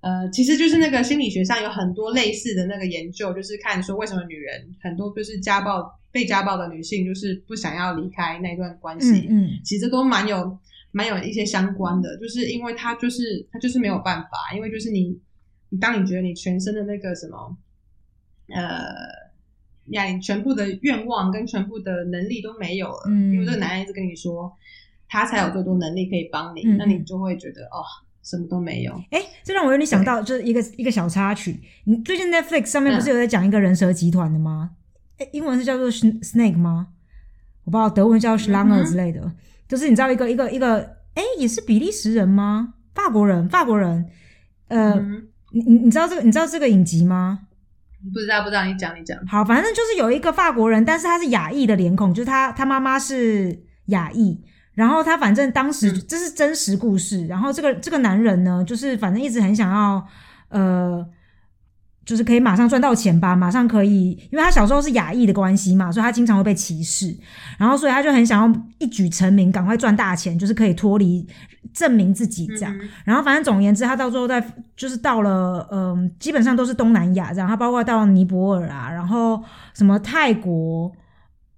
[0.00, 10.58] 呃，其实就是那个心理学上有很多类似的那个研究，就是看说为什么女人很多就是家暴被家暴的女性就是不想要离开那段关系，嗯嗯其实都蛮有
[10.90, 15.18] 蛮有一些相关的，就是因为她就是她就是没有办法，因为就是你，
[15.70, 17.56] 你当你觉得你全身的那个什么。
[18.48, 18.92] 呃，
[19.86, 24.52] 呀，你全部的愿望跟全部的能力都没有了，嗯因为这个男人一直跟你说
[25.08, 27.82] 他才有最多能力可以帮你，嗯那你就会觉得哦，
[28.22, 28.92] 什么都没有。
[29.10, 31.60] 哎，这让我有点想到，就是一个一个小插曲。
[31.84, 34.70] 你最近 Netflix 上面不是有在讲一个人蛇集团的吗？
[35.18, 36.88] 诶英文是叫做 Sn- Snake 吗？
[37.64, 39.32] 我不知道，德文叫 Schlanger 之类的。
[39.68, 40.78] 就是你知道一个一个一个，
[41.14, 42.74] 哎，也是比利时人吗？
[42.94, 44.08] 法国人，法国人。
[44.68, 47.48] 呃，嗯，你你你知道这个你知道这个影集吗？
[48.12, 49.18] 不知道不知道，你讲你讲。
[49.26, 54.40] 好，反正就是有一个法国人，但是他是亚裔的脸孔，就是他他妈妈是亚裔，
[54.74, 60.06] 然后他反正当时、嗯这是真实故事，然后这个这个男人呢，就是反正一直很想要
[60.48, 61.06] 呃。
[62.04, 67.16] 就是可以马上赚到钱吧，马上可以，因为他小时候是亚裔的关系嘛，所以他经常会被歧视，
[67.58, 71.26] 然后所以他就很想要一举成名，赶快赚大钱，就是可以脱离
[71.72, 72.76] 证明自己这样。
[72.76, 74.44] 嗯然后反正总而言之，他到最后在
[74.76, 79.42] 就是到了，嗯、基本上都是东南亚这样，他包括到尼泊尔啊，然后
[79.74, 80.90] 什么泰国，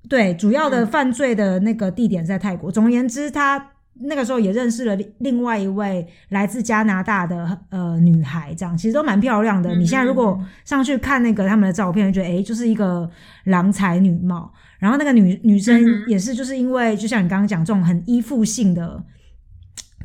[0.09, 2.71] 对，主要的嗯犯罪的那个地点在泰国。
[2.71, 9.75] 总而言之，他那个时候也认识了另另外一位来自加拿大的呃女孩，这样其实都蛮漂亮的。
[9.75, 13.09] 嗯你现在如果上去看那个他们的照片，就觉得诶，就是一个
[13.45, 14.53] 郎才女貌。
[14.79, 19.03] 然后那个女女生也是，就是因为就像你刚刚讲这种很依附性的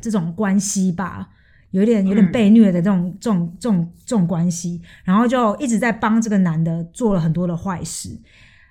[0.00, 1.28] 这种关系吧，
[1.72, 8.08] 有点有点嗯被虐的这种、这种这种这种关系，然后就一直在帮这个男的做了很多的坏事。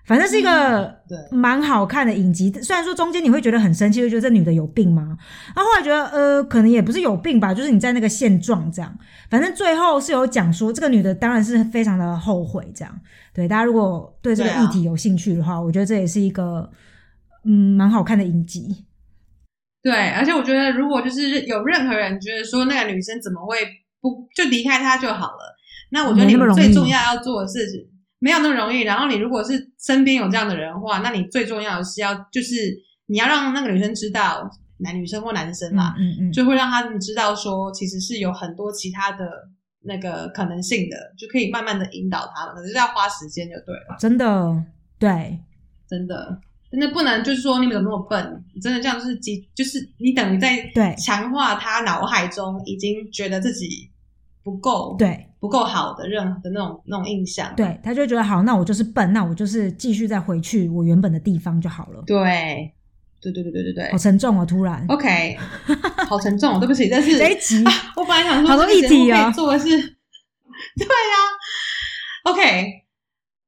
[0.09, 5.15] 反正是一个对蛮好看的影集，虽然说中间你会觉得很生气，就觉得这女的有病吗？
[5.55, 8.91] 然后后来觉得呃，可能也不是有病吧，就是你在那个现状这样。
[9.29, 12.99] 反正最后是有讲说，这个女的当然是非常的后悔这样。
[13.35, 16.67] 对大家如果对这个议题有兴趣的话，我觉得这也是一个
[17.45, 18.85] 嗯蛮好看的影集。
[19.83, 23.57] 对，而且我觉得，如果就是有任何人觉得说那个女生怎么会
[24.01, 25.55] 不就离开他就好了，
[25.91, 27.87] 那我觉得你没那么容易最重要要做的事情
[28.19, 28.81] 没有那么容易。
[28.81, 32.55] 然后你如果是身边有这样的人的话，那你最重要的是要就是
[33.07, 39.27] 你要让那个女生知道，男女生或男生啦，嗯嗯，就会让他们知道说，其实是有很多其他的
[39.81, 43.97] 那个可能性的，就可以慢慢的引导他们，可是要花时间就对了。
[43.99, 44.63] 真的
[44.99, 45.39] 对，
[45.87, 53.89] 真的，真的不能就是说你们怎么那么笨，真的这样就是激，就是你等于在对强化他脑海中已经觉得自己
[54.43, 57.53] 不够对不够好的任何的那种那种印象。
[57.55, 62.03] 对，他就会觉得好，那我就是笨，那我就是继续再回去我原本的地方就好了。
[62.05, 62.71] 对
[63.21, 64.85] 对对对对对对好沉重哦，突然。
[64.87, 65.37] OK，
[66.07, 67.63] 好沉重哦，对不起，但是这一集
[67.95, 71.15] 我本来想说好多这个节目议题啊做的是，对呀、
[72.23, 72.65] OK，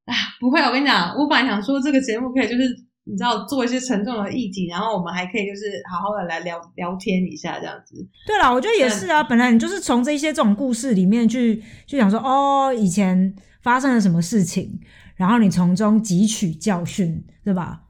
[0.05, 2.63] 啊，不会，我跟你讲，我本来想说这个节目可以就是
[3.03, 7.95] 你知道做一些沉重的议题，然后我们还可以就是好好的来聊聊天一下这样子。
[8.27, 9.23] 对啦，我觉得也是啊。
[9.23, 14.79] 本来你就是从这些这种故事里面去去想说，哦，以前发生了什么事情，
[15.15, 17.81] 然后你从中汲取教训，对吧？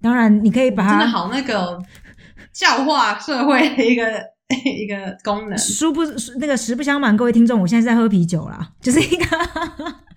[0.00, 1.82] 当然，你可以把它真的好那个
[2.52, 4.04] 教化社会的一个
[4.64, 5.58] 一个功能。
[5.58, 6.02] 殊不
[6.38, 9.26] 那个实不相瞒，各位听众，我现在在喝啤酒啦，就是一个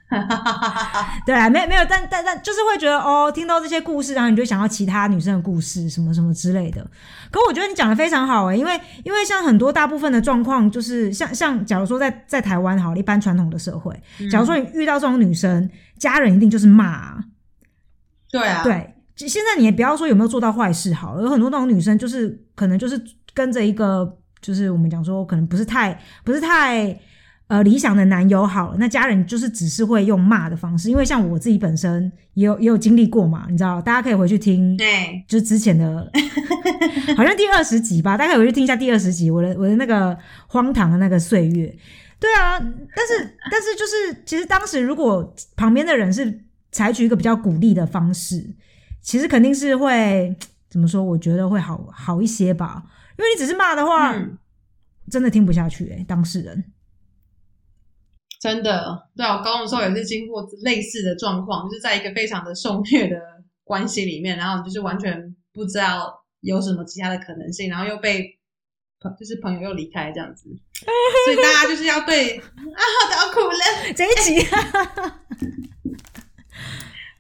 [1.24, 6.86] 对啊，没有没有，但但但就是会觉得哦，听到这些故事，然后你就想到其他女生的故事，什么什么之类的。
[7.30, 13.94] 可我觉得你讲的非常好诶、因为因为像很多大部分的状况，就是像像假如说在在台湾好了，一般传统的社会，
[14.32, 15.70] 假如说你遇到这种女生，
[16.00, 17.20] 家人一定就是骂啊、
[18.32, 23.00] 对啊，对，其现在你也不要说有没有做到坏事好了，有很多那种女生就是可能就是
[23.36, 27.00] 跟着一个，就是我们讲说可能不是太不是太
[27.50, 34.78] 呃理想的男友好了，那家人就是只是会用骂的方式，因为像我自己本身也有也有经历过嘛，你知道，大家可以回去听。
[34.78, 36.10] 对，就是之前的，
[37.18, 40.16] 好像第二十集吧，大家可以回去听一下第二十集，我的我的那个
[40.48, 41.76] 荒唐的那个岁月。
[42.20, 48.46] 对啊，但是但是就是，其实当时如果旁边的人是采取一个比较鼓励的方式，
[49.02, 50.36] 其实肯定是会
[50.70, 51.04] 怎么说？
[51.04, 52.84] 我觉得会好好一些吧。
[53.18, 54.38] 因为你只是骂的话，嗯
[55.10, 56.64] 真的听不下去诶、当事人。
[58.40, 63.20] 真的，对啊，我高中的时候也是经过类似的状况，就是在一个非常的受虐的
[63.66, 68.40] 关系里面，然后就是完全不知道有什么其他的可能性，然后又被
[69.02, 70.46] 朋就是朋友又离开这样子，
[71.26, 73.60] 所以大家就是要对啊，我都要哭了，
[73.94, 74.40] 这一集，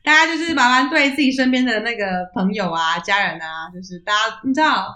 [0.01, 4.88] 大家就是麻烦对自己身边的那个朋友啊、家人啊，就是大家你知道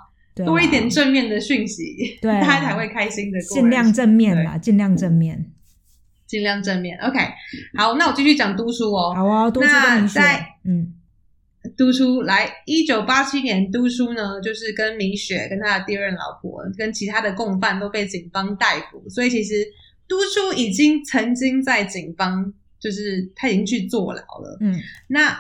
[0.46, 5.53] 多一点正面的讯息，对啊大家才会开心的过尽量正面啦，尽量正面。
[6.34, 6.98] 尽量正面。
[6.98, 7.20] OK，
[7.78, 9.14] 好，那我继续讲读书哦。
[9.14, 10.92] 好啊，多出跟米雪那在，嗯，
[11.78, 19.64] 都书来，一九八七年，都书呢，就是跟米雪跟他的第二任老婆跟其他的共犯都被警方逮捕，所以其实
[20.08, 24.58] 都书已经曾经在警方就是他已经去坐牢了。
[24.60, 24.74] 嗯
[25.08, 25.40] 那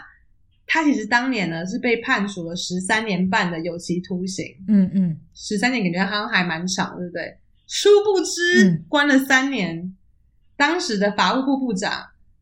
[0.67, 7.35] 他其实当年呢是被判处了十三年半的有期徒刑，嗯嗯，十三年感觉好像还蛮长，对不对？
[7.65, 9.95] 殊不知、嗯关了三年，
[10.63, 11.91] 当时的法务部部长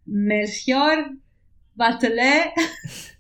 [0.08, 1.18] Melchior
[1.76, 2.52] Bachelet，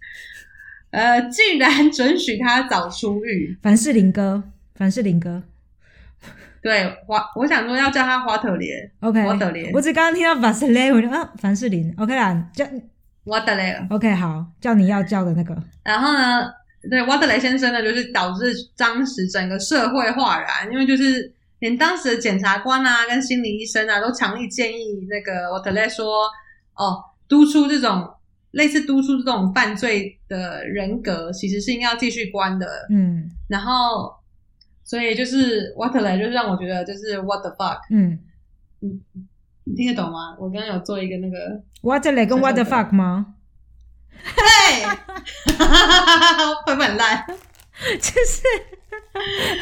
[0.92, 3.58] 呃，竟然准许他早出狱。
[3.64, 4.44] 凡士林哥，
[4.76, 5.42] 凡士林哥
[6.62, 12.64] 对，华，我想说要叫他华特连，，OK，我得连我只刚刚听到 Vaseline，我就啊，凡士林，OK 啦，叫
[13.26, 13.76] 华特雷。
[13.90, 16.48] OK 好，叫你要叫的那个，然后呢，
[16.92, 26.26] 对瓦特雷先生呢，就是导致当时整个社会哗然，因为就是连当时的检察官啊、跟心理医生啊，都强力建议那个瓦德雷说，
[26.76, 28.12] 哦，督出这种
[28.52, 32.68] 类似督出这种犯罪的人格，其实是应该要继续关的。
[32.90, 34.14] 嗯然后，
[34.84, 38.20] 所以就是瓦德雷，就是让我觉得就是 what the fuck，嗯
[39.64, 40.36] 你听得懂吗？
[40.40, 43.36] 我刚刚有做一个那个，，What the 跟 What the 小小的 fuck 吗？
[44.36, 44.86] 对，
[46.66, 47.24] 会不会很烂？
[48.02, 48.42] 就是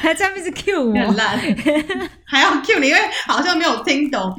[0.01, 0.93] 还在那边一直 Q 我。
[0.93, 1.37] 很烂，
[2.25, 4.33] 还要 Q 你，因为好像没有听懂，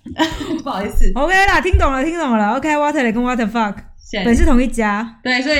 [0.62, 1.10] 不好意思。
[1.14, 2.60] ，OK 啦，听懂了，听懂了。
[2.60, 2.70] The
[3.12, 5.58] 跟 What the fuck 谢谢本是同一家，对，所以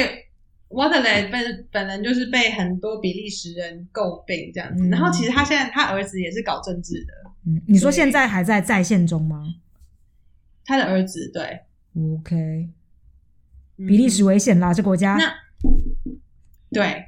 [0.69, 4.91] Waterley 本本人就是被很多比利时人诟病这样子，嗯。
[4.91, 7.13] 然后其实他现在他儿子也是搞政治的，
[7.47, 9.43] 嗯，你说现在还在在线中吗？
[10.67, 11.61] 他的儿子对
[12.17, 12.35] ？OK，
[13.79, 13.87] 嗯。
[13.87, 15.33] 比利时危险啦，这国家，那
[16.71, 17.05] 对，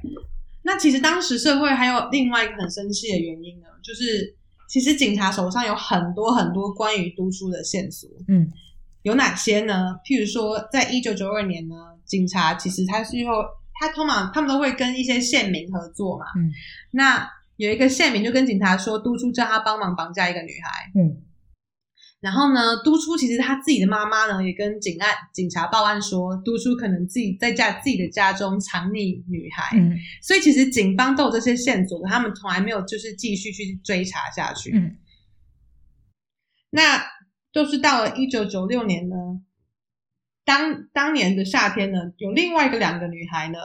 [0.67, 4.35] 那其实当时社会还有另外一个很生气的原因呢，就是
[4.67, 8.51] 其实警察手上有很多很多关于督出的线索，嗯
[9.03, 9.95] 有哪些呢？
[10.03, 13.45] 譬如说，在一九九二年呢，警察其实他是后，
[13.79, 16.25] 他通常他们都会跟一些县民合作嘛。
[16.35, 16.51] 嗯，
[16.91, 20.91] 那有一个县民就跟警察说，督出叫他帮忙绑架一个女孩。
[20.99, 21.15] 嗯
[22.19, 29.77] 然后呢，督出其实他自己的妈妈呢，也跟警案警察报案说，督出可能自己在家自己的家中藏匿女孩。
[29.77, 34.71] 嗯所以其实警方都有这些线索，他们从来没有就是继续去追查下去。
[34.75, 34.97] 嗯
[36.69, 37.01] 那
[37.53, 39.15] 就是到了一九九六年呢，
[40.43, 43.57] 当当年的夏天呢，有另外一个两个女孩呢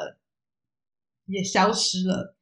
[1.27, 2.37] 也消失了，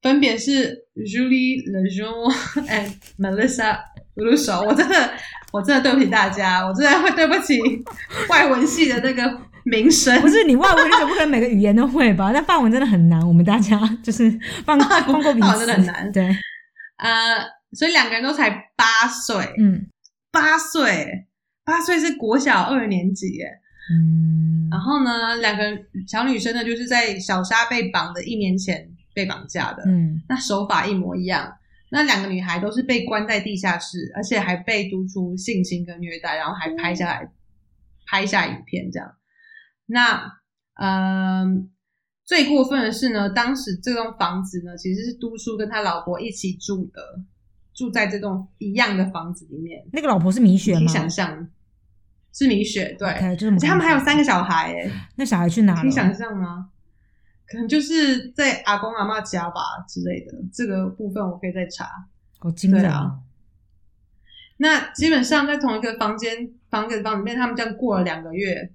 [0.00, 2.32] 分别是 Julie Lejeune
[2.68, 3.80] and Melissa
[4.14, 4.64] Russo。
[4.66, 5.14] 我真的，
[5.52, 7.58] 我真的对不起大家，我真的会对不起
[8.28, 10.20] 外文系的那个名声。
[10.20, 12.30] 不是你外文你总不可能每个语言都会吧？
[12.32, 14.30] 但范文真的很难，我们大家就是
[14.64, 16.24] 放 放过彼法此，文真的很难对，
[16.98, 17.38] 呃，
[17.72, 19.86] 所以两个人都才八岁，嗯
[20.30, 21.26] 八岁，
[21.64, 23.46] 八岁是国小二年级耶。
[23.90, 25.64] 嗯，然后呢，两个
[26.06, 31.50] 小女生呢，就是在小沙被绑的一年前被绑架的，嗯那手法一模一样。
[31.90, 37.32] 那两个女孩都是被关在地下室，而且还被督出性侵跟虐待，然后还拍下来、
[38.06, 39.14] 拍下影片这样。
[39.86, 40.38] 那
[40.74, 41.70] 嗯，
[42.24, 47.00] 最过分的是呢，当时这栋房子呢，其实是督叔跟他老婆一起住的，
[47.74, 49.82] 住在这栋一样的房子里面。
[49.92, 50.80] 那个老婆是米雪吗？
[50.80, 50.88] 你？
[50.88, 51.48] 想象
[52.32, 53.08] 是米雪，对
[53.66, 54.90] 他们还有三个小孩哎。
[55.16, 56.14] 那小孩去哪可以想？
[56.14, 56.70] 象吗？
[57.50, 61.88] 可能 就是在阿公阿妈家吧之类的，这个部分我可以再查。
[62.38, 63.18] 好惊人对啊哦！
[64.58, 68.70] 那基本上在同一个房间房子房里面，他们这样过了两个月，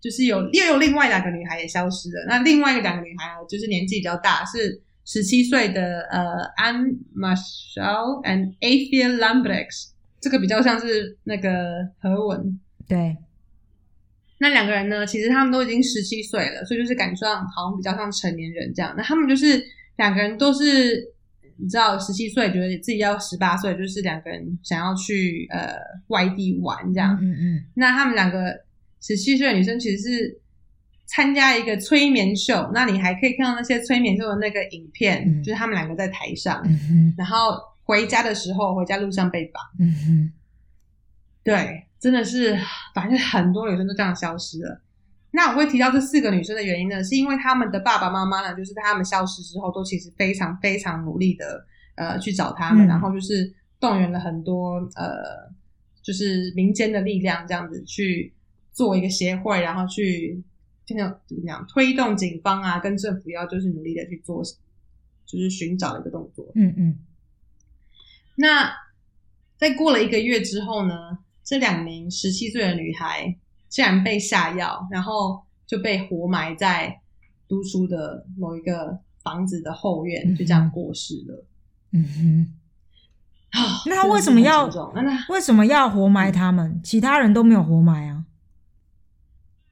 [0.00, 2.26] 就是有又有另外两个女孩也消失了。
[2.28, 6.20] 那另外一个两个女孩呢，就是年纪比较大，是十七岁的呃
[6.56, 12.60] Anne Marshall and Athia Lambrex，这个比较像是那个何文。
[12.86, 13.16] 对，
[14.42, 18.94] 那两个人呢，其实他们都已经十七岁了，所以就是感觉上好像比较像成年人这样。
[18.96, 19.62] 那他们就是
[19.98, 21.12] 两个人都是，
[21.58, 25.74] 你知道，十七岁觉得自己要十八岁，就是两个人想要去呃
[26.06, 27.18] 外地玩这样。
[27.20, 28.58] 嗯嗯那他们两个
[29.02, 30.40] 十七岁的女生其实是
[31.04, 39.62] 参加一个催眠秀，那你还可以看到那些催眠秀的那个影片，嗯就是他们两个在台上，嗯然后回家的时候，回家路上被绑。
[41.42, 42.58] 对，真的是，
[42.94, 44.80] 反正很多女生都这样消失了。
[45.32, 55.48] 那我会提到这四个女生的原因呢，是因为他们的爸爸妈妈呢，就是在她们消失之后，都其实非常非常努力的呃去找他们，嗯然后就是动员了很多呃
[56.02, 58.34] 就是民间的力量，这样子去
[58.72, 60.42] 做一个协会，然后去
[60.84, 64.42] 就像怎么讲推动警方啊跟政府要就是努力的去做，
[65.24, 66.50] 就是寻找的一个动作。
[66.56, 66.98] 嗯嗯
[68.34, 68.72] 那
[69.56, 71.18] 在过了一个月之后呢，
[71.50, 73.36] 这两名十七岁的女孩
[73.68, 77.00] 竟然被下药，然后就被活埋在
[77.48, 81.44] 读书的某一个房子的后院，就这样过世了。
[81.90, 84.70] 嗯哼，啊，那他为什么要
[85.28, 86.80] 为什么要活埋他们？
[86.84, 88.24] 其他人都没有活埋啊。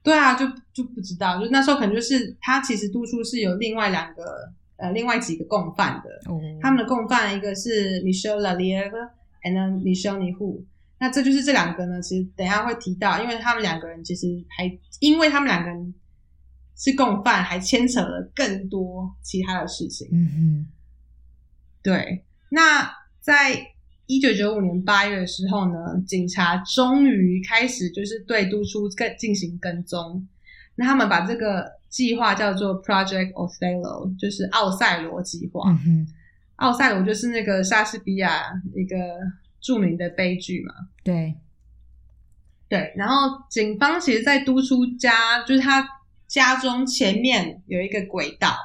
[0.02, 10.64] 对啊，就就不知道，就那时候可能就是他其实督促是有另外两个呃另外几个共犯的，哦，他们的共犯一个是 Michelle Laliev，and then Michelle Nihu。
[10.98, 14.70] 那这就是这两个呢，其实等一下会提到，因为他们两个人其实还
[15.00, 15.94] 因为他们两个人
[16.76, 20.08] 是共犯，还牵扯了更多其他的事情。
[20.12, 20.66] 嗯
[21.82, 22.90] 对，那
[23.20, 23.72] 在
[24.06, 30.26] 一九九五年八月的时候呢，警察终于开始就是对都出跟进行跟踪。
[30.74, 35.70] 那他们把这个计划叫做 Project Othello，就是奥赛罗计划。
[35.70, 36.08] 嗯哼，
[36.56, 38.44] 奥赛罗就是那个莎士比亚
[38.74, 38.96] 一个
[39.60, 40.74] 著名的悲剧嘛。
[41.02, 41.34] 对，
[42.68, 45.86] 对，然后警方其实，在督出家，就是他
[46.26, 48.56] 家中前面有一个轨道，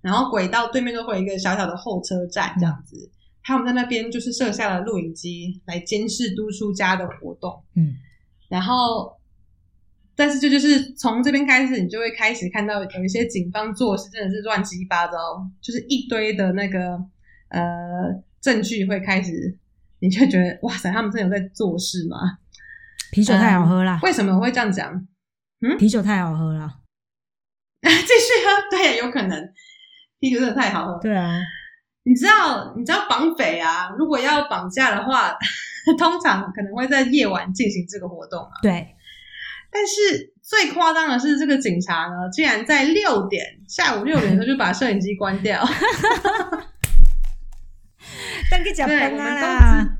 [0.00, 3.10] 然后轨道对面就会有一个小小的候车站这样子。
[3.46, 7.94] 他们在那边就是设下了录影机来监视督出家的活动，嗯
[8.48, 9.18] 然后，
[10.16, 15.18] 但是这就是从这边开始，你就会开始看到有一些警方做事真的是乱七八糟，
[15.60, 16.98] 就是一堆的那个
[17.48, 17.60] 呃
[18.40, 19.58] 证据会开始，
[20.04, 22.18] 你就会觉得哇塞，他们真的有在做事吗？
[23.10, 25.06] 啤酒太好喝了，为什么我会这样讲？
[25.78, 26.70] 啤酒太好喝了。
[27.80, 29.48] 继续喝，对，有可能
[30.20, 30.98] 啤酒真的太好喝。
[31.00, 31.40] 对啊，
[32.02, 35.34] 你知道，你知道绑匪啊，如果要绑架的话，
[35.96, 38.50] 通常可能会在夜晚进行这个活动啊。
[38.60, 38.94] 对，
[39.70, 45.64] 但是最夸张的是，这个警察呢，竟然在六点下午六点的时候就把摄影机关掉。
[48.50, 49.93] 但给讲对崩我们都啦。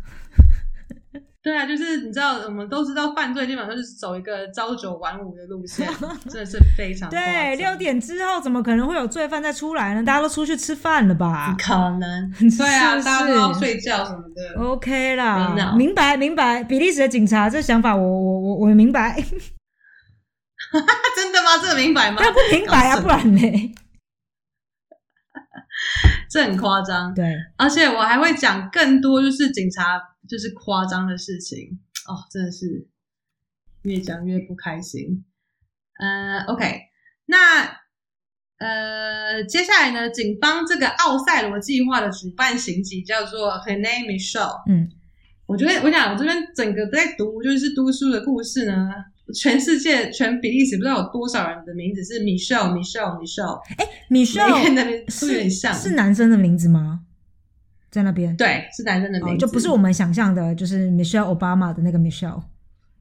[1.45, 5.86] 对啊，就是你知道，我们都知道犯罪基本上就是走一个朝九晚五的路线，
[6.30, 10.03] 真的是非常对，六点之后怎么可能会有罪犯再出来呢？
[10.03, 12.30] 大家都出去吃饭了吧不可能。
[12.57, 14.59] 对啊，是不是大家都要睡觉什么的。？
[14.64, 16.64] OK 啦，明白明白。
[16.64, 19.14] 比利时的警察这想法我，我我我明白，
[21.14, 21.59] 真的吗？
[21.61, 22.22] 这个明白吗？
[22.22, 23.74] 他不明白啊，不然呢？
[26.29, 27.12] 这很夸张。
[27.14, 32.87] 对，而且我还会讲更多，就是警察就是夸张的事情哦，真的是
[33.83, 35.25] 越讲越不开心。
[35.99, 36.81] 呃，OK，
[37.27, 37.64] 那
[38.59, 44.62] 呃，接下来呢，警方这个奥赛罗计划的主办刑警叫做 René Michel。
[44.68, 44.89] 嗯，
[45.47, 48.91] 我觉得我想我这边整个在读就是读书的故事呢，
[49.33, 53.61] 全世界全比利时不知道有多少人的名字是 Michel Michel Michel，
[54.09, 57.01] 米每个人的秀名字都有点像，是男生的名字吗？
[57.91, 62.43] 在那边，对，是男生的名哦，字，就不是我们想象的，就是 Michelle Obama 的那个 Michelle，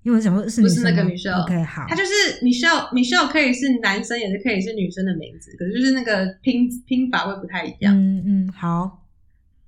[0.03, 1.87] 因为什么是不是那个 Michelle OK，好。
[1.89, 2.11] 他，就是
[2.43, 7.97] Michelle Michelle 可以是男生，也是可以是女生的名字，可是就是那个拼拼法会不太一样。
[7.97, 9.01] 嗯嗯，好，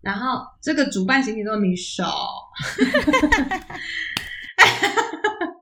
[0.01, 2.05] 然后这个主办刑警叫 Michelle，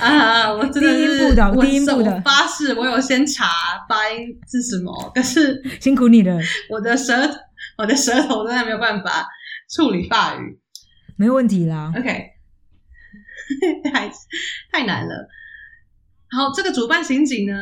[0.00, 0.90] 啊，我真的
[1.50, 3.46] 我我发誓，我有先查
[3.88, 6.38] 发音是什么，可是辛苦你了，
[6.70, 7.14] 我的舌
[7.76, 9.28] 我的舌头真的没有办法
[9.70, 10.58] 处理法语。
[11.16, 11.92] 没问题啦。
[11.96, 12.26] OK，
[13.92, 14.10] 太
[14.70, 15.28] 太难了。
[16.30, 17.54] 好，这个主办刑警呢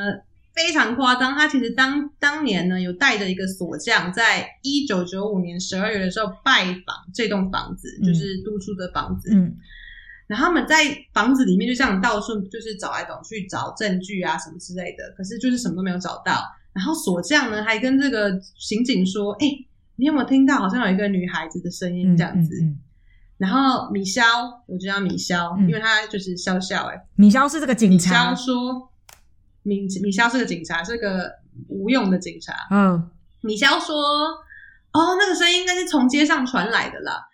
[0.55, 9.31] 非常夸张，他其实当当年呢有带着一个锁匠，在一九九五年十二月的时候拜访这栋房子，嗯就是督促的房子。
[9.33, 9.57] 嗯
[10.27, 10.77] 然后他们在
[11.13, 16.43] 房子里面就这样到处就是找来找去找证据啊什么之类的，可是就是什么都没有找到。
[16.73, 19.47] 然后锁匠呢还跟这个刑警说：“哎、
[19.97, 22.79] 你有没有听到好像有一个女孩子的声音嗯这样子？”嗯嗯
[23.39, 24.23] 然后米肖，
[24.67, 28.91] 我就叫米肖，嗯因为他就是笑笑哎、米肖是这个警米察肖，说，
[29.63, 31.31] 米米肖是个警察，是个
[31.69, 32.55] 无用的警察。
[32.71, 33.11] 嗯
[33.43, 37.29] 米肖说，哦，那个声音应该是从街上传来的啦。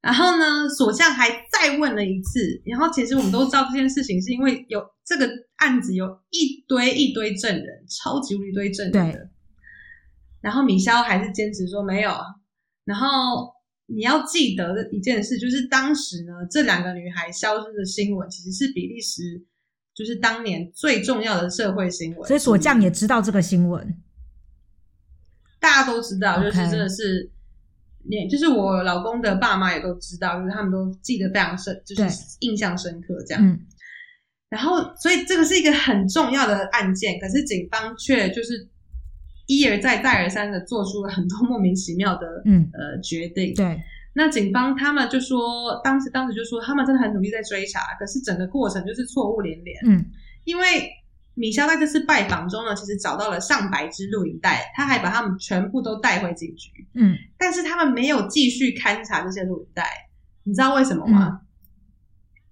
[0.00, 2.62] 然后呢，所匠还再问了一次。
[2.64, 9.30] 然后其实我们都知道这件事情是因为有这个案子有一堆一堆证人，超级无敌堆证人的。
[10.40, 12.10] 然后米肖还是坚持说没有。
[12.84, 13.52] 然后
[13.86, 19.44] 你要记得的一件事就是，当时呢，这两个女孩消失的新闻其实是比利时
[19.92, 22.26] 就是当年最重要的社会新闻。
[22.26, 24.02] 所以所匠也知道这个新闻。
[25.58, 27.30] 大家都知道，就是真的是，
[28.04, 32.02] 连就是我老公的爸妈也都知道，就是他们都记得非常深，就是
[32.40, 33.46] 印象深刻这样。
[33.46, 33.58] 嗯
[34.50, 38.68] 然后，所以这个是一个很重要的案件，可是警方却就是
[39.46, 43.54] 一而再、再而三的做出了很多莫名其妙的嗯，呃决定。
[43.54, 43.80] 对，
[44.12, 49.76] 那警方他们就说，当时当时就说他们真的很努力在追查，可是整个过程就是错误连连。
[49.86, 50.04] 嗯
[50.42, 50.64] 因为
[51.34, 59.84] 米肖在这次拜访中呢，其实找到了上百支录影带，他还把他们全部都带回警局，嗯，但是他们没有继续勘察这些录影带，
[60.44, 61.40] 你知道为什么吗？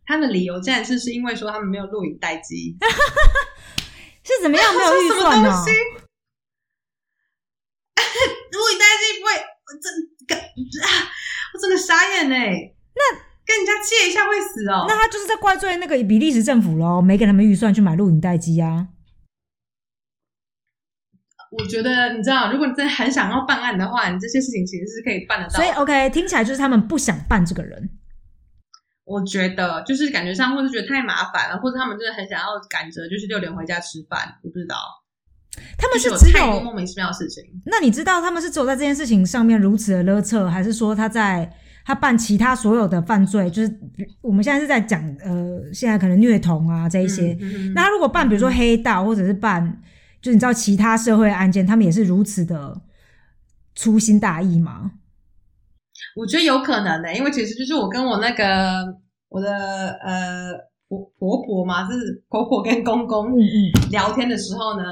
[0.06, 2.76] 他的理由竟然是是因为说他们没有录影带机，
[4.24, 5.70] 是怎么样没有预什么算西？
[8.50, 9.32] 录影带机不会，
[9.66, 9.84] 我真
[10.26, 10.88] 个啊，
[11.52, 12.72] 我真的傻眼哎！
[12.94, 18.88] 那跟人家借一下会死哦、那他就是在怪罪那个比利时政府喽，没给他们预算去买录影带机啊。
[21.50, 25.54] 我觉得你知道，如果你真的很想要办案的话，你这些事情其实是可以办得到。
[25.54, 27.88] 所以 OK，听起来就是他们不想办这个人。
[29.04, 34.76] 我觉得就是感觉上，或是觉得太麻烦了，或者他们真的很想要赶着就是六点回家吃饭，我不知道。
[35.78, 37.42] 他们就是有只太多有莫名其妙的事情。
[37.64, 41.50] 那你知道他们是只有在这件事情上面如此的勒策，还是说他在
[41.88, 43.80] 他办其他所有的犯罪，就是
[44.20, 47.32] 我们现在是在讲呃，现在可能虐童啊这一些。
[47.40, 49.80] 嗯嗯嗯那他如果办比如说黑道，或者是办
[50.20, 52.78] 就你知道其他社会案件，他们也是如此的
[53.74, 54.90] 粗心大意吗？
[56.14, 58.84] 我觉得有可能的、因为其实就是我跟我那个
[59.30, 60.52] 我的呃
[60.88, 63.34] 婆婆婆嘛，就是婆婆跟公公
[63.90, 64.84] 聊天的时候呢，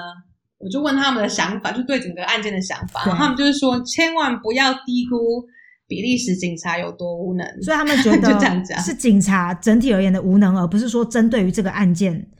[0.57, 5.45] 我就问他们的想法，就对整个案件的想法，他们就是说，千万不要低估
[5.87, 7.47] 比利时警察有多无能。
[7.63, 8.39] 所以他们觉得
[8.83, 12.31] 是警察整体而言的无能，而不是说针对于这个案件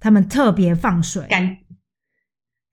[0.00, 1.24] 他们特别放水。
[1.28, 1.56] 感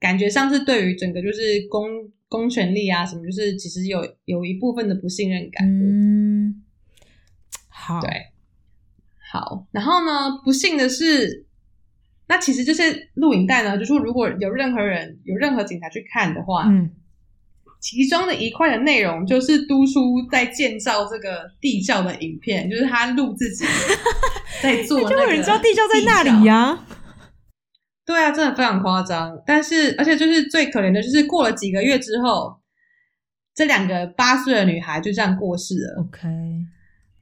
[0.00, 1.88] 感觉上是对于整个就是公
[2.28, 5.64] 公权力啊什么，就是其实有有一部分的不信任感。
[5.68, 6.62] 嗯，
[7.68, 8.10] 好，对，
[9.30, 11.46] 好，然后呢，不幸的是，
[12.26, 16.90] 那其实这些录影带呢，就说如果有任何人有任何警察去看的话，嗯，
[17.82, 23.64] 其中的一块的内容就是都叔在建造这个地窖的影片，就是他录自己
[24.62, 25.10] 在做那个。
[25.16, 26.78] 就有人知道地窖在那里呀、
[28.06, 29.36] 对啊，真的非常夸张。
[29.44, 32.56] 但是，而且就是最可怜的，就是过了几个月之后，
[33.52, 36.02] 这两个八岁的女孩就这样过世了。
[36.02, 36.28] OK，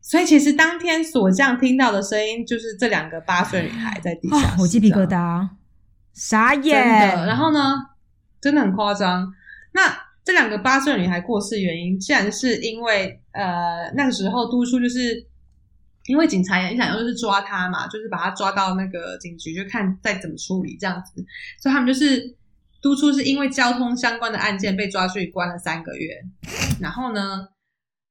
[0.02, 5.48] 所以，其实当天锁匠听到的声音，就是这两个八岁的女孩在地下我鸡皮疙瘩，
[6.12, 7.16] 傻眼。
[7.16, 7.26] 的。
[7.26, 7.74] 然后呢，
[8.42, 9.32] 真的很夸张。
[9.72, 15.26] 那这两个八岁女孩过世原因，竟然是因为呃那个时候督促就是
[16.06, 21.24] 因为警察也很想要就是抓他嘛，就是把他抓到那个警局，就看再怎么处理这样子。
[21.60, 22.36] 所以他们就是
[22.82, 26.14] 督促是因为交通相关的案件被抓去关了三个月，
[26.80, 27.48] 然后呢。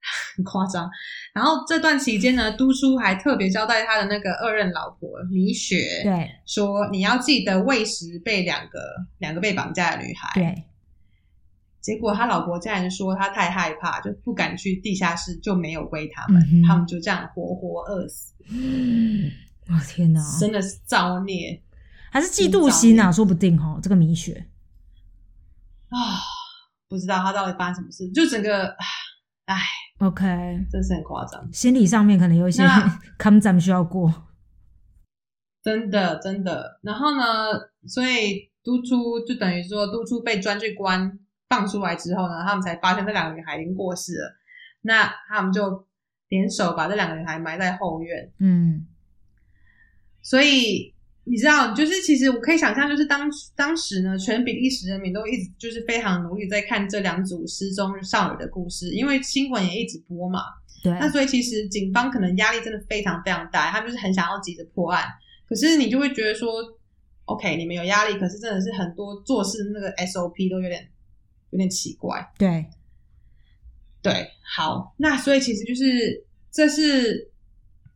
[0.38, 0.90] 很夸张，
[1.34, 8.80] 然后这段期间呢，都叔还特别交代他的那个二任老婆米雪，对说你要记得喂食被两个
[9.18, 10.30] 两个被绑架的女孩。
[10.34, 10.64] 对，
[11.82, 18.34] 结果他老婆竟然说他太害怕，就不敢去地下室，就没有喂他们，嗯他们就这样活活饿死，
[19.68, 21.62] 哦天哪，真的是造孽
[22.12, 24.48] 还是嫉妒心啊，说不定哦，这个米雪。
[25.90, 25.98] 啊！
[26.88, 28.76] 不知道他到底发生什么事，就整个，
[29.46, 29.56] 唉
[30.00, 30.26] ，OK，
[30.72, 34.12] 真是很夸张，心理上面可能有一些那 抗战需要过。
[35.64, 36.80] 真的真的。
[36.82, 37.24] 然后呢，
[37.88, 41.20] 所以督促就等于说督促被抓去关
[41.50, 44.36] 放出来之后呢，他们才发现这两个女孩已经过世了，
[44.82, 45.86] 那他们就
[46.30, 48.32] 联手把这两个女孩埋在后院。
[48.40, 48.86] 嗯，
[50.22, 50.94] 所以
[51.24, 60.40] 你知道，就是其实我可以想象，就是当当时呢，全比利时人民都一直就是非常努力在看这两组失踪少女的故事，因为新闻也一直播嘛。
[60.84, 65.06] 对，那所以其实警方可能压力真的非常非常大，他们就是很想要急着破案。
[65.48, 66.54] 可是你就会觉得说
[67.26, 70.88] ，OK，你们有压力，可是真的是很多做事那个 SOP 都有点
[71.52, 72.32] 有点奇怪。
[72.38, 72.66] 对，
[74.02, 77.32] 对，好，那所以其实就是这是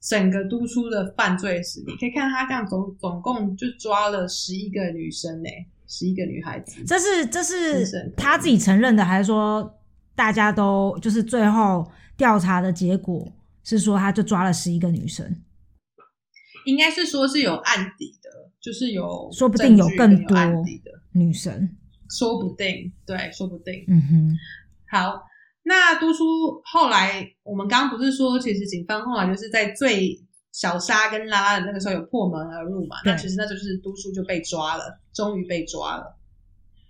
[0.02, 5.50] 整个督出的犯罪史，你可以看他这样总总共就抓了十一个女生呢、
[5.88, 6.84] 十一个女孩子。
[6.86, 9.80] 这是这是他自己承认的，还是说
[10.16, 13.32] 大家都就是最后调查的结果
[13.64, 15.42] 是说他就抓了十一个女生？
[16.66, 18.30] 应该是说是有案底的，
[18.62, 21.70] 就是有说不定有更多案底的，女生，
[22.18, 23.84] 说不定，对，说不定。
[23.88, 24.38] 嗯哼，
[24.90, 25.24] 好，
[25.64, 26.24] 那督出
[26.64, 30.20] 后来，我们刚刚不是说，其实警方后来就是在最
[30.52, 32.98] 小沙跟拉拉的那个时候有破门而入嘛？
[33.04, 36.18] 那其实那就是督出就被抓了，终于被抓了。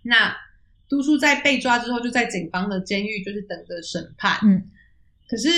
[0.01, 0.35] 那
[0.89, 4.37] 督出在被抓之后，就在警方的监狱就是等着审判。
[4.43, 4.61] 嗯，
[5.29, 5.49] 可是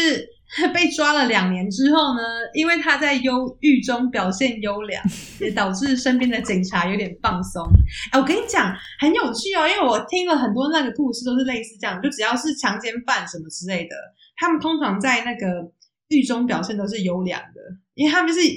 [0.74, 2.22] 被抓了两年之后呢，
[2.54, 5.04] 因为他在忧狱中表现优良，
[5.40, 7.64] 也导致身边的警察有点放松。
[8.12, 13.96] 哎，我跟你讲，很有趣哦，因为我听了很多那个故事，都是类似这样，就只要是强奸犯什么之类的，
[14.38, 15.72] 他们通常在那个
[16.10, 17.60] 狱中表现都是优良的，
[17.96, 18.48] 因为他们就是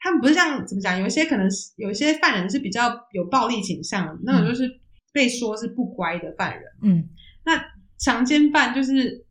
[0.00, 4.68] 他们不是像怎么讲，有一些可能是有一些犯人是比较有暴力倾向的，那种就是
[5.12, 6.62] 被说是不乖的犯人。
[6.82, 7.08] 嗯
[7.44, 7.60] 那
[7.98, 9.21] 强奸犯就是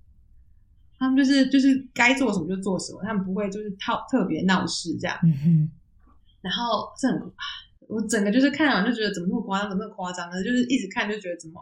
[1.02, 5.18] 他们就是就是该做什么就做什么，他们不会就是特特别闹事这样。
[5.24, 5.72] 嗯哼，
[6.42, 7.20] 然后这很，
[7.90, 10.44] 我整个就是看完就觉得怎么那么夸张，怎么那么夸张呢？
[10.44, 11.60] 就是一直看就觉得怎么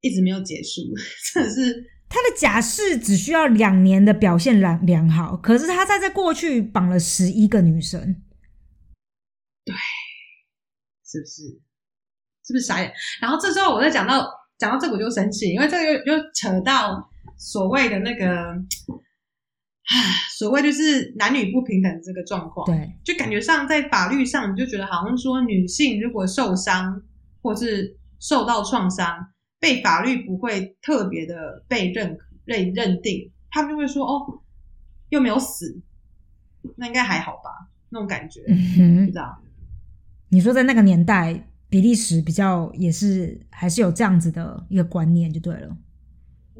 [0.00, 0.82] 一直没有结束，
[1.32, 1.72] 真的是
[2.08, 8.00] 他的假释只需要两年的表现良良好，可是他在这过去绑了十一个女生。
[9.64, 9.72] 对
[11.06, 11.42] 是不是？
[12.44, 12.92] 是不是傻眼？
[13.20, 14.28] 然后这时候我在讲到
[14.58, 17.08] 讲到这我就生气，因为这个又又扯到
[17.44, 19.98] 所谓的那个，唉，
[20.38, 22.64] 所谓就是男女不平等这个状况。
[22.64, 27.02] 对，就感觉上在法律上，你就觉得好像说女性如果受伤
[27.42, 34.40] 或是受到创伤，被法律不会特别的被认认认定，他们就会说哦，
[35.08, 35.82] 又没有死，
[36.76, 37.50] 那应该还好吧，
[37.88, 39.42] 那种感觉，嗯知，道。
[40.28, 45.76] 你说在那个年代，比利时比较也是还是有这样子的一个观念就对了。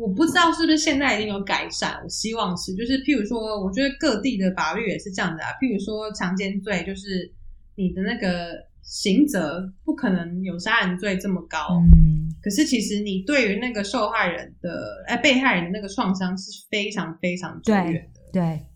[0.03, 5.51] 我不知道是不是现在已经有改善，我希望是，就是譬如说，我觉得各地的法律也是这样的啊。
[5.61, 7.33] 譬如说强奸罪，就是
[7.77, 18.67] 你的那个刑责不可能有杀人罪这么高，嗯，可是其实你对于那个受害人的哎被害人的那个创伤是非常非常久远的，对，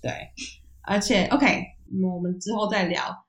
[0.00, 0.10] 对，
[0.80, 1.46] 而且 OK，
[1.92, 3.24] 嗯我们之后再聊，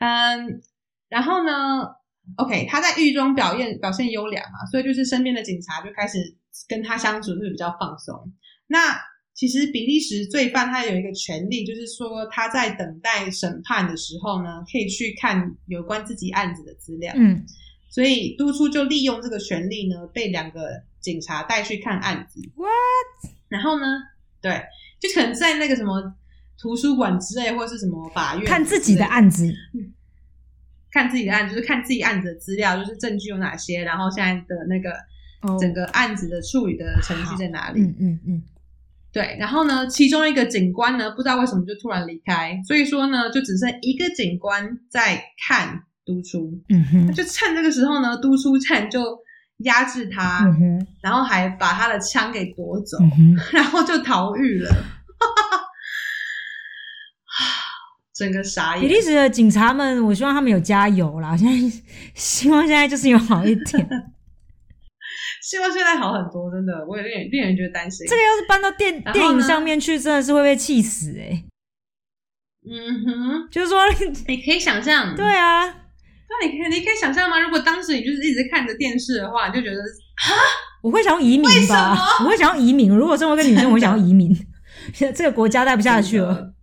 [0.00, 0.60] 嗯，
[1.08, 1.86] 然后呢
[2.36, 6.18] ，OK，他在狱中表现表现优良嘛，所以就是身边的警察就开始
[6.68, 8.32] 跟他相处是比较放松。
[8.66, 8.98] 那
[9.34, 17.12] 其实比利时罪犯他有一个权利，就是说他在等待审判的时候呢，可以去看有关自己案子的资料。
[17.16, 17.44] 嗯
[17.88, 20.68] 所以督促就利用这个权利呢，被两个
[21.00, 22.40] 警察带去看案子。
[22.54, 23.32] ，what？
[23.48, 23.86] 然后呢，
[24.42, 24.60] 对，
[25.00, 26.14] 就可能在那个什么
[26.60, 29.50] 图书馆之类，或者是什么法院看自己的案子，
[30.96, 34.90] 看自己的案子，就是看自己案子的资料，就是证据有哪些，然后现在的那个
[35.42, 35.58] 哦。
[35.60, 37.82] 整个案子的处理的程序在哪里。
[37.82, 38.42] 嗯嗯嗯，
[39.12, 49.18] 对，然后呢，其中一个警官呢，不知道为什么就突然离开，所以说呢，就只剩一个警官在看督出，嗯哼，就趁这个时候呢，督出趁就
[49.58, 50.46] 压制他，
[51.02, 54.70] 然后还把他的枪给夺走，嗯， 然后就逃狱了。
[58.18, 61.36] 整个傻眼，比利时的警察们，我希望他们有加油啦。
[61.36, 61.76] 现在
[62.14, 63.88] 希望现在就是有好一点。
[65.42, 68.06] 希望现在好很多，真的，我有点令人觉得担心。
[68.08, 71.44] 这个要是搬到电电影上面去，真的是会被气死哎、
[72.68, 73.80] 嗯哼，就是说，
[74.26, 77.38] 你可以想象，对啊，那你可以你可以想象吗？
[77.38, 80.34] 如果当时你就是一直看着电视的话，你就觉得啊
[80.82, 82.90] 我会想要移民为什吧么，我会想要移民。
[82.90, 84.34] 如果身为一个女生，我会想要移民。
[85.14, 86.54] 这个国家待不下去了。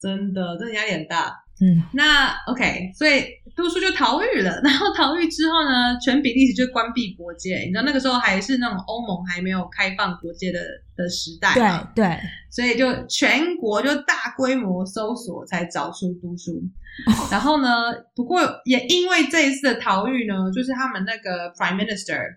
[0.00, 1.32] 真的，真的压力很大。
[1.58, 3.24] 嗯，那 OK，所以
[3.56, 4.60] 都叔就逃狱了。
[4.62, 7.60] 然后逃狱之后呢，全比利时就关闭国界。
[7.60, 10.60] 你知道那个时候还是那种欧盟还没有开放国界的
[10.94, 12.20] 的时代嘛，对对，
[12.50, 16.62] 所以就全国就大规模搜索才找出都叔。
[17.32, 17.68] 然后呢，
[18.14, 22.36] 不过也因为这一次的逃狱呢，就是他们那个 Prime Minister，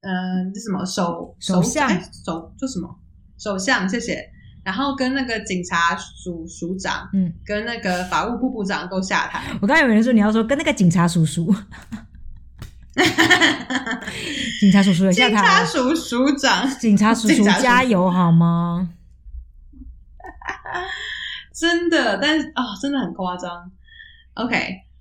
[0.00, 2.88] 嗯、这什么首首相哎首就什么
[3.38, 4.30] 首相，谢谢。
[4.64, 9.42] 然后跟那个警察署署长，嗯，跟那个法务部部长都下台。
[9.60, 11.54] 我刚才有人说你要说跟那个警察叔叔，
[14.60, 18.88] 警察叔叔也下警台警，察署署长 警察叔叔警察叔叔加油 好吗？
[21.52, 23.70] 真的，但是啊、真的很夸张。
[24.34, 24.56] OK，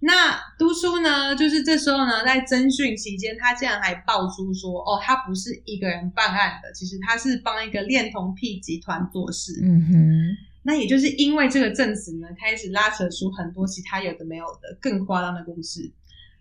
[0.05, 9.61] 那都叔呢，就是这时候呢，在侦讯期间，他竟然还爆出说，哦，他不是一个人办案的，其实他是帮一个恋童癖集团做事。
[9.63, 15.89] 嗯哼，那也就是因为这个证词呢，开始拉扯出很多其他有的没有的更夸张的故事。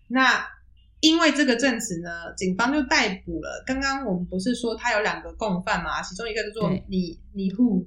[0.08, 0.44] 那
[0.98, 3.62] 因为这个证词呢，警方就逮捕了。
[3.64, 7.86] 刚刚我们不是说他有两个共犯嘛，其中一个叫做对你你胡，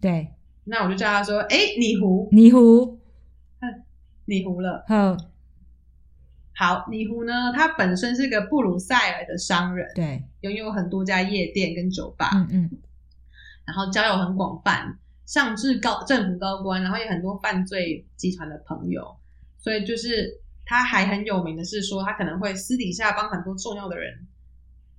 [0.00, 0.28] 对，
[0.64, 3.00] 那我就叫他说，哎，你胡，泥糊，
[4.26, 4.84] 你胡了。
[4.88, 5.16] 呵，
[6.56, 12.70] 好，尼胡呢，他本身是个布鲁塞尔的商人，对，拥有很多家夜店跟酒吧，嗯嗯，
[13.64, 19.16] 然后交友很广泛，上至高政府高官，然后有很多犯罪集团的朋友，
[19.58, 24.26] 所以就是他还很有名的是说，他可能会私底下帮很多重要的人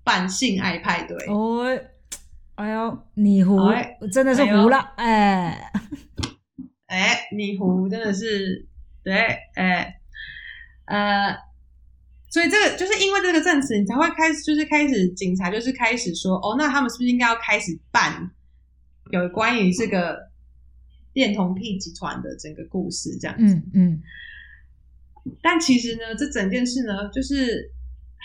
[0.04, 1.18] 办性爱派对。
[1.28, 1.66] 哦，
[2.56, 5.72] 哎呦，你糊哎真的是糊了，哎，
[6.88, 8.68] 哎，尼胡真的是
[9.06, 9.14] 对，
[9.54, 10.02] 哎，
[10.86, 11.38] 呃，
[12.32, 18.32] 所以这个就是因为这个证词，你才会开始，就是开始警察就是开始说，哦，那他们是不是应该要开始办
[19.12, 20.18] 有关于这个
[21.14, 23.44] 恋童癖集团的整个故事这样子。
[23.44, 24.02] 嗯嗯
[25.44, 27.72] 但其实呢，这整件事呢，就是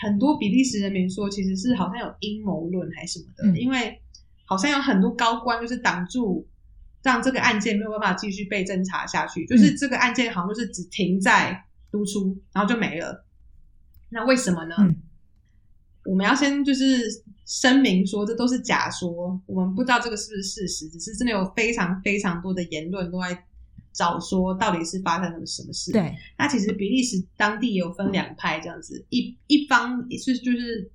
[0.01, 4.01] 很多比利时人民说，其实是好像有阴谋论还是什么的，嗯因为
[4.45, 6.47] 好像有很多高官就是挡住，
[7.03, 13.25] 让这个案件没有办法继续被侦查下去，嗯就是这个案件好像就是只停在督出，然后就没了。
[14.09, 14.75] 那为什么呢？
[14.79, 14.95] 嗯
[16.03, 16.99] 我们要先就是
[17.45, 23.45] 声明说，这都是假说，我们不知道这个是不是事实，只是真的有非常非常多的言论都在
[23.93, 30.89] 找说到底是发生了什么事。，对，那其实比利时当地有分两派这样子，一一方是就是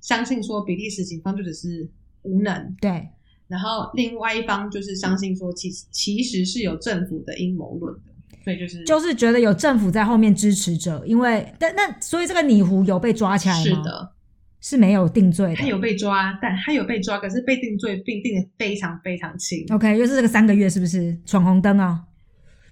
[0.00, 1.86] 相信说比利时警方就只是
[2.22, 3.10] 无能，对，
[3.48, 8.00] 然后另外一方就是相信说其实其实是有政府的阴谋论的，
[8.44, 13.62] 所以就是就是觉得有政府在后面支持着，因为但那所以这个拟狐有被抓起来吗？
[13.62, 14.12] 是，的，
[14.60, 15.56] 是没有定罪的。
[15.56, 19.64] 他有被抓，但他有被抓，可是被定罪并定的非常非常轻。
[19.70, 22.04] OK，又是这个三个月，是不是闯红灯啊？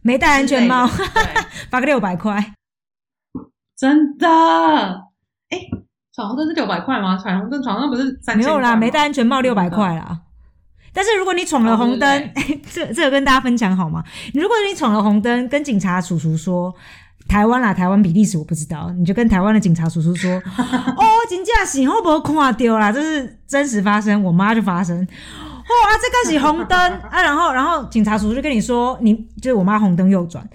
[0.02, 0.86] 没戴安全帽，
[1.70, 2.54] 罚个六百块。
[3.76, 4.28] 真的。
[5.48, 5.58] 哎，
[6.12, 7.16] 闯红灯是六百块吗？
[7.16, 9.06] 闯红灯闯红灯不是三没有啦，没戴戴。
[9.06, 10.20] 安全帽六百块啦。
[10.94, 14.02] 但是如果你闯了红灯，欸 这这个跟大家分享好吗？
[14.32, 16.72] 如果你闯了红灯，跟警察叔叔说，
[17.28, 24.96] 台湾啦，台湾比利时我不知道，你就跟台湾的警察叔叔说， 哦，真正是我无看丢啦，这是真实发生，我妈就发生。
[25.66, 30.46] 哦啊，这个是红灯啊，然后然后警察叔叔就跟你说，你就是我妈红灯右转，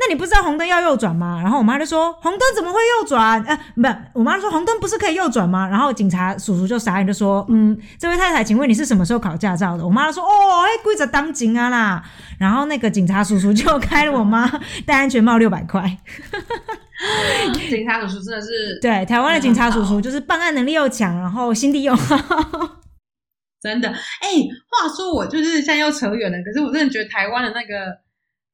[0.00, 1.40] 那你不知道红灯要右转吗？
[1.42, 3.42] 然后我妈就说红灯怎么会右转？
[3.44, 5.66] 呃，不，我妈就说红灯不是可以右转吗？
[5.66, 9.84] 然后警察叔叔就傻眼就说，嗯，这位太太，请问你是什么时候考驾照的？
[9.84, 12.04] 我妈就说，哦，哎，规则当警啊啦。
[12.38, 14.48] 然后那个警察叔叔就开了我妈
[14.86, 15.98] 戴安全帽六百块。
[17.68, 22.16] 警察叔叔真的是 对，台湾的警察叔叔就是办案能力又强，然后心地又好。
[23.60, 23.88] 真的。
[23.88, 23.96] 哎，
[24.70, 27.98] 话说我就是现在又扯远了，可是我真的觉得台湾的那个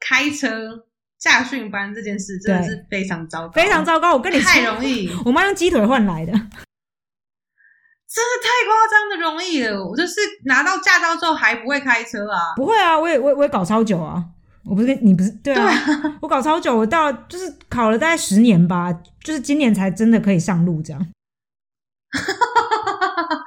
[0.01, 0.83] 开车
[1.19, 4.15] 驾训班这件事真的是非常糟糕，非常糟糕。
[4.15, 6.33] 我跟你说，太容易，我妈用鸡腿换来的。
[6.33, 9.85] 真的太夸张的容易了。
[9.85, 14.25] 我就是拿到驾照之后还不会开车啊，不会啊，我也我也我也搞超久啊。
[14.65, 15.71] 我不是跟你不是对啊，
[16.23, 18.93] 我搞超久，我到就是考了大概十年吧，
[19.23, 21.07] 就是今年才真的可以上路这样。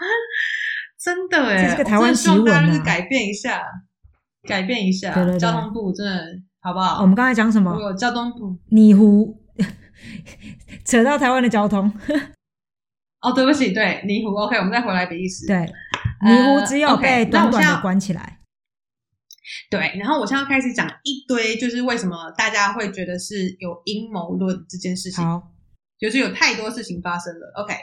[1.01, 3.63] 真的哎，这是个台湾我真的希望大家奇闻啊就是改变一下，
[4.47, 6.25] 改变一下对对对交通部真的
[6.61, 7.01] 好不好？
[7.01, 7.93] 我们刚才讲什么？
[7.93, 9.41] 交通部拟湖，
[10.85, 11.91] 扯到台湾的交通。
[13.21, 15.47] 哦，对不起，对泥湖，OK，我们再回来比利时。
[15.47, 18.39] 对，呃拟湖只有被短短的关起来。
[19.69, 25.41] 对，然后我现在要开始讲一堆，就是为什么大家会觉得是有阴谋论这件事情，好，
[25.97, 27.51] 就是有太多事情发生了。
[27.55, 27.73] OK，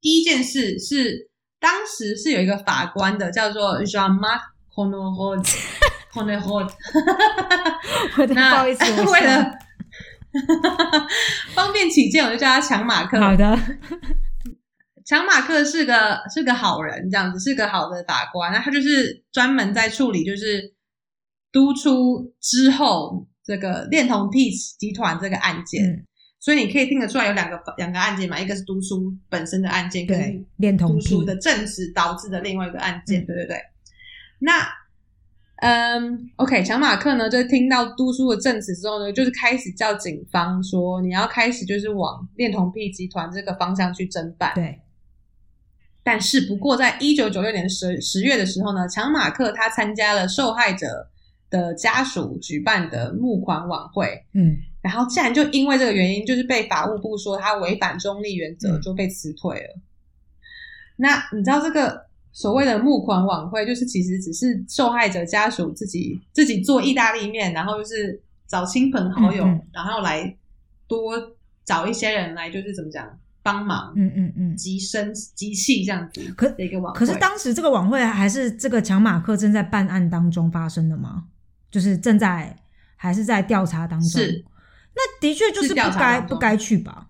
[0.00, 1.30] 第一件事是
[1.60, 4.40] 当时是有一个法官的，叫做 Jean-Marc
[5.44, 5.79] c
[8.16, 9.52] 的不那好意思， 我为了
[11.54, 13.20] 方便起见，我就叫他强马克。
[13.20, 13.58] 好的，
[15.04, 18.52] 强马克是个是个好人，这样子是个好的法官。
[18.52, 20.74] 那他就是专门在处理，就是
[21.52, 25.84] 督出之后这个恋童癖集团这个案件。
[25.84, 26.06] 嗯，
[26.38, 33.56] 所以你可以听得出来有两个两个案件嘛，一个是督出本身的案件，跟对，恋童癖督出的证实导致的另外一个案件，嗯对对对。
[34.38, 34.66] 那
[35.60, 44.52] 嗯，OK，强马克呢，就听到都书的证词之后呢，就是开始叫警方说，你要开始就是往恋童癖集团这个方向去侦办。
[44.54, 44.80] 对，
[46.02, 51.10] 但是不过，在一九九六年十十月的时候呢，强马克他参加了受害者
[51.50, 59.78] 的家属举办的募款晚会，嗯，然后竟然就因为这个原因，就是被法务部说他违反中立原则，嗯就被辞退了。
[60.96, 70.36] 那你知道这个所谓的募款晚会，就是其实只是受害者家属自己自己做意大利面，然后就是找亲朋好友，嗯嗯然后来
[70.86, 71.14] 多
[71.64, 74.56] 找一些人来，就是怎么讲帮忙，嗯嗯嗯。
[74.56, 76.98] 集声集气这样子可的一个晚会。
[76.98, 81.24] 可是当时这个晚会还是这个强马克正在办案当中发生的吗？
[81.70, 82.56] 就是正在
[82.96, 84.08] 还是在调查当中？
[84.08, 84.44] 是，
[84.94, 87.08] 那的确就是是不该不该去吧？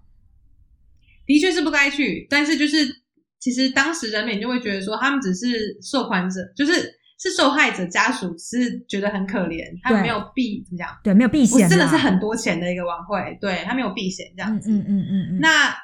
[1.27, 3.00] 的确是不该去，但是就是
[3.41, 6.73] 其实当时人民就会觉得说，他们只是受款者，就是
[7.19, 14.71] 是受害者家属，只是觉得很可怜，他们没有避怎么讲，对，没有避不嫌啦，是真的是很多钱的一个晚会，对他没有避险这样子。
[14.71, 15.39] 嗯嗯嗯嗯嗯。
[15.41, 15.75] 那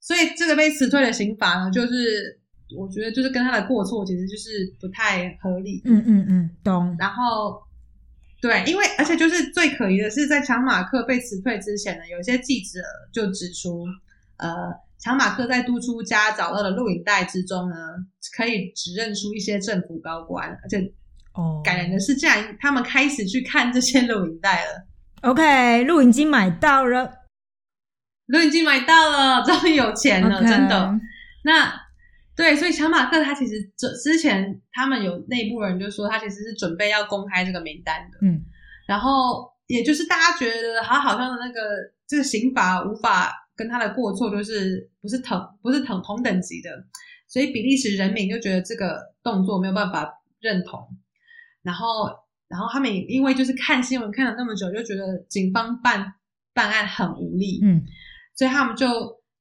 [0.00, 2.40] 所以这个被辞退的刑罚呢，就是
[2.76, 5.80] 我觉得就是跟他的过错其实就是不太合理。
[5.84, 6.96] 嗯嗯嗯，懂。
[6.98, 7.62] 然后，
[8.42, 12.80] 对，因为而且就是最可疑的是，在强马克被辞退之前呢，有些记者
[13.12, 13.86] 就指出，
[14.36, 14.50] 呃，
[15.04, 17.76] 强马克在督出家找到的录影带之中呢，
[18.34, 20.78] 可以指认出一些政府高官，而且
[21.34, 24.86] 哦感人的是，竟然他们开始去看这些录影带了。
[25.20, 27.12] OK，录影机买到了
[28.28, 30.98] 录影机买到了，终于有钱了真的。
[31.44, 31.70] 那
[32.34, 38.42] 对，所以小马克他其实这之前他们有内部人就说他其实是准备要公开这个名单的，嗯
[38.88, 41.60] 然后也就是大家觉得他好像那个
[42.08, 46.70] 这个刑法无法跟他的过错都是不是同不是同同等级的，
[47.28, 50.80] 所以比利时人民就觉得这个动作没有办法认同，
[51.62, 51.86] 然后
[52.48, 56.14] 然后他们也因为就是看新闻看了那么久，就觉得警方办
[56.52, 57.82] 办案很无力，嗯。
[58.36, 58.86] 所以他们就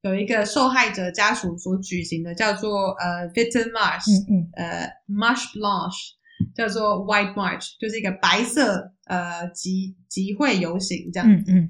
[0.03, 4.49] 有一个受害者家属所举行的叫做呃 Victim March，、嗯嗯。
[4.53, 6.11] 呃 March Blanche，
[6.55, 11.51] 叫做 White March，就是一个白色呃集集会游行这样子。
[11.51, 11.69] 嗯嗯，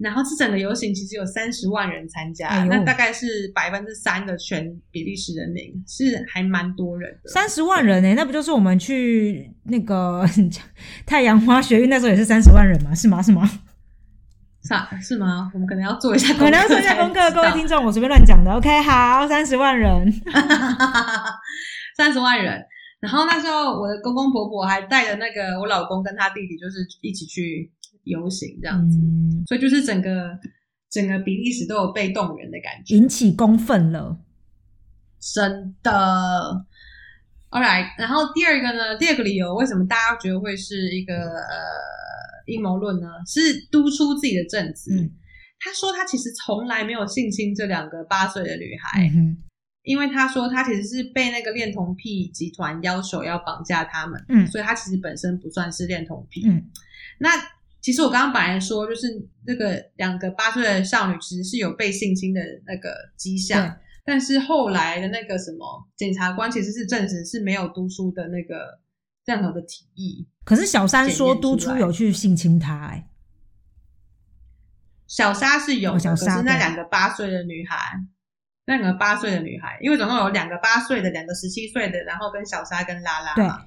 [0.00, 7.30] 然后这整个游行其实有三十万人参加，哎那大概是百分之三的全比利时人民，是还蛮多人的。
[7.30, 10.24] 三十万人呢、那不就是我们去那个
[11.04, 12.94] 太阳花学运那时候也是三十万人吗？
[12.94, 13.22] 是吗？
[13.22, 13.46] 是吗？
[14.62, 15.50] 是是吗？
[15.54, 18.50] 我们可能要做一下功课，可能要做一下功课，各位听众，我随便乱讲的。
[18.52, 20.10] OK，好，三十万人，
[21.96, 22.62] 三十万人。
[23.00, 27.72] 然后那时候我的公公婆婆还带着那个我老公跟他弟弟，就是一起去
[28.04, 30.38] 游行这样子，嗯，所以就是整个
[30.90, 34.18] 整个比利时都有被动员的感觉，引起公愤了。
[35.34, 36.66] 真的。
[37.50, 41.56] All right，然后第二个呢，第二个理由为什么大家觉得会是一个呃
[42.46, 43.08] 阴谋论呢？
[43.26, 44.94] 是督出自己的证词。
[44.94, 45.10] 嗯
[45.62, 49.36] 他说他其实从来没有性侵这两个八岁的女孩，嗯，
[49.82, 56.48] 因为他说他其实是被那个恋童癖集团要求要绑架他们，嗯所以他其实本身不算是恋童癖。
[56.48, 56.64] 嗯
[57.18, 57.28] 那
[57.80, 59.06] 其实我刚刚本来说，就是
[59.46, 68.80] 那个两个八岁的少女其实是有被性侵的那个迹象，但是后来的那个什么检察官其实是证实是没有督书的那个
[69.24, 70.28] 任何的提议。
[70.44, 73.08] 可是小三说督检验出有去性侵他、哎，
[75.06, 77.76] 小沙是有的，哦小是那两个八岁的女孩，
[78.66, 83.64] 那两个八岁的女孩，因为总共有两个八岁的，两个十七岁的，然后跟小沙跟拉拉对嘛，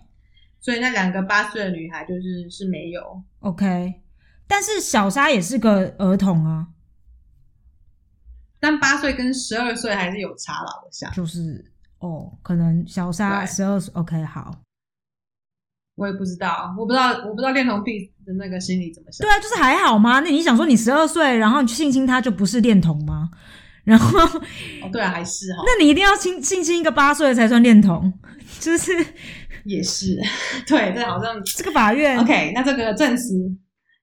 [0.63, 3.21] 所以那两个八岁的女孩就是是没有。
[3.41, 4.01] ，OK。
[4.47, 6.67] 但是小沙也是个儿童啊，
[8.59, 11.63] 但八岁跟十二岁还是有差啦，我想，就是
[11.99, 14.55] 哦，可能小沙十二岁，OK，好，
[15.95, 19.31] 我也不知道，我不知道，我不知道恋童癖的那个心理怎么想对。
[19.31, 20.21] 啊，就是还好吗？
[20.21, 23.29] 那你想说你十二岁，然后你去性侵他就不是恋童吗？
[23.83, 24.19] 然后，
[24.81, 28.13] 哦，对啊，还是哈，那你一定要性性侵一个八岁的才算恋童，
[28.59, 28.91] 就是
[29.65, 30.19] 也是，
[30.67, 32.51] 对，这好像这个法院 OK。
[32.53, 33.33] 那这个证实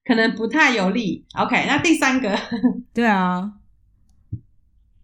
[0.04, 1.26] 可能不太有利。
[1.38, 2.38] OK，那第三个
[2.94, 3.52] 对啊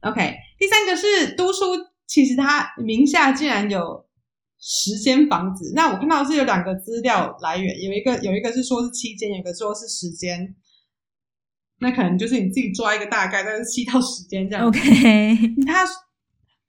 [0.01, 1.65] ，OK，第三个是都书，
[2.07, 4.07] 其实他名下竟然有
[4.61, 5.73] 十间房子。
[5.75, 10.55] 那我看到是有两个资料来源，有一个有一个是说是七间，有一个说是十间。
[11.79, 14.67] 那可能就是你自己抓一个大概，但是七到十间这样。
[14.67, 14.81] OK，
[15.67, 15.85] 他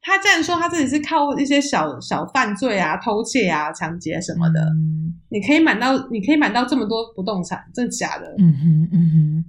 [0.08, 8.34] 他竟然说他自己是靠一些小小犯罪啊、偷窃啊、抢劫什么的，嗯你可以买到，你可以买到这么多不动产，真的假的？
[8.40, 9.46] 嗯哼嗯哼，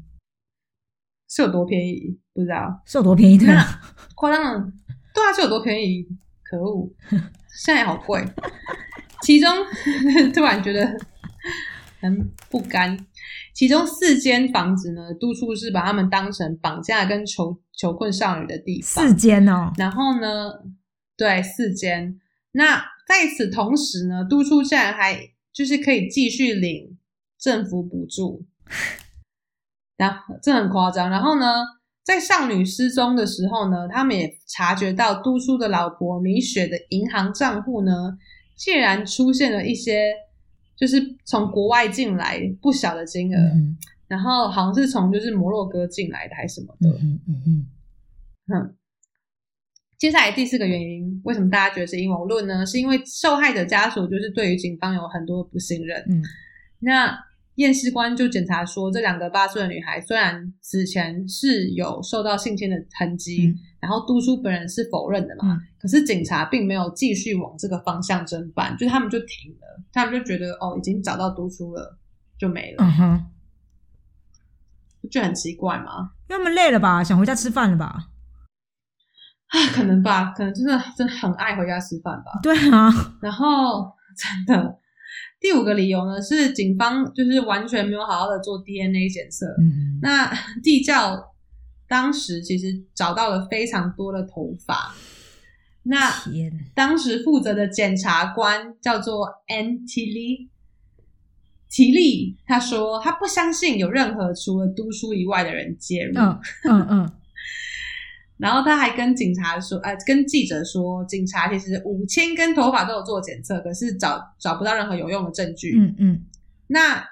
[1.29, 2.19] 是有多便宜？
[2.35, 2.83] 不知道。
[2.85, 3.81] 是有多便宜对啊？
[4.17, 4.73] 夸张了，
[5.15, 6.05] 对啊，是有多便宜？
[6.43, 6.91] 可恶，
[7.65, 8.25] 现在好贵。
[9.23, 9.49] 其中
[10.35, 10.85] 突然觉得
[12.01, 12.99] 很不甘，
[13.59, 19.05] 其中四间房子呢，督促是把他们当成绑架跟囚囚困少女的地方。
[19.05, 20.53] 四间哦，然后呢，
[21.17, 22.21] 对，四间。
[22.53, 22.77] 那
[23.09, 25.19] 在此同时呢，督促竟然还
[25.53, 26.97] 就是可以继续领
[27.37, 28.47] 政府补助，
[29.99, 31.11] 然后这很夸张。
[31.11, 31.45] 然后呢，
[32.05, 38.17] 在少女失踪的时候呢，他们也察觉到督促的老婆米雪的银行账户呢，
[38.55, 40.13] 竟然出现了一些
[40.79, 43.76] 就是从国外进来不小的金额，嗯
[44.07, 46.91] 然后好像是从就是摩洛哥进来的还是什么的。
[46.99, 47.66] 哼嗯嗯，
[48.47, 48.74] 嗯，
[49.99, 52.64] 接下来第四个原因，为什么大家觉得是阴谋论呢？
[52.64, 56.03] 是因为受害者家属就是对于警方有很多不信任。
[56.09, 56.22] 嗯
[56.81, 57.18] 那
[57.59, 71.99] 验尸官就检查说，这两个八岁的女孩虽然此前是有受到性侵的痕迹，嗯然后督书本人是否认的嘛，嗯可是警察并没有继续往这个方向侦办，就是他们就停了，他们就觉得哦，已经找到督书了，
[72.39, 73.27] 就没了，嗯哼，
[75.01, 76.11] 不就很奇怪吗？
[76.29, 78.09] 因为他们累了吧，想回家吃饭了吧？
[79.49, 82.39] 啊，可能吧，可能真的真的很爱回家吃饭吧。
[82.43, 82.91] 对啊，
[83.23, 84.79] 然后真的，
[85.41, 89.47] 第五个理由呢是警方就是完全没有好好的做 DNA 检测。
[89.59, 90.30] 嗯那
[90.62, 91.34] 地窖
[91.86, 94.95] 当时其实找到了非常多的头发，
[95.84, 96.11] 那，
[96.74, 100.49] 当时负责的检察官叫做 Ann Tilly。
[101.70, 107.12] 提利他说他不相信有任何除了读书以外的人介入，嗯嗯嗯，
[108.39, 115.76] 然后他还跟警察说，呃，跟记者说，警察其实五千根头发都有做检测，可是找找不到任何有用的证据。
[115.78, 116.26] 嗯嗯，
[116.68, 117.05] 那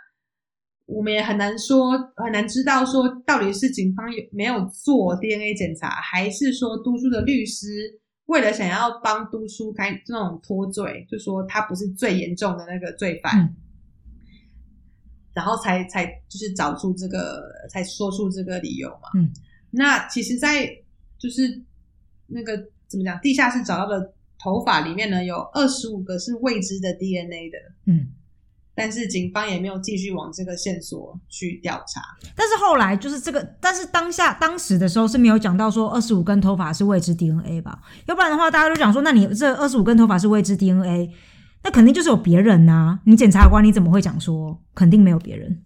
[0.87, 7.67] 我们也很难说，很难知道说到底是警方有没有做 DNA 检查，还是说督书的律师
[8.27, 13.57] 为了想要帮督书开这种脱罪，就说他不是最严重的那个罪犯，嗯
[15.35, 19.11] 然后才才就是找出这个，才说出这个理由嘛。
[19.15, 19.31] 嗯，
[19.71, 20.67] 那其实，在
[21.19, 21.63] 就是
[22.27, 22.57] 那个
[22.89, 28.09] 怎么讲，地下室找到的头发里面呢，有二十五个是未知的 DNA 的，嗯，
[28.75, 32.03] 但是警方也没有继续往这个线索去调查。
[32.37, 37.81] 但是后来就是这个，但是当下当时的时候是没有讲到说二十五根头发是未知 DNA 吧？
[38.07, 41.11] 要不然的话，大家都讲说，那你这二十五根头发是未知 DNA，
[41.65, 45.63] 那肯定就是有别人呐、你检察官你怎么会讲说肯定没有别人？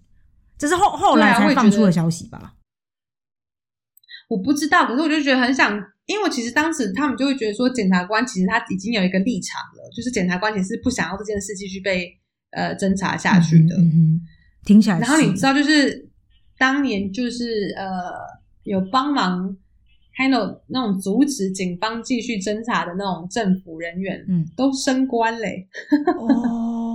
[0.57, 2.55] 这是后后来才放出的消息吧？
[4.31, 5.73] 我不知道，可是我就觉得很想，
[6.07, 12.09] 因为其实当时他们就会觉得说，检察官其实他已经有一个立场了，就是检察官其实是不想要这件事继续被
[12.53, 13.75] 呃侦查下去的。
[14.65, 15.01] 听起来。
[15.01, 16.09] 然后你知道，就是
[16.57, 17.85] 当年就是呃
[18.63, 19.57] 有帮忙，
[20.15, 25.67] 还有那种阻止警方继续侦查的那种政府人员，嗯都升官嘞。
[26.19, 26.95] 哦，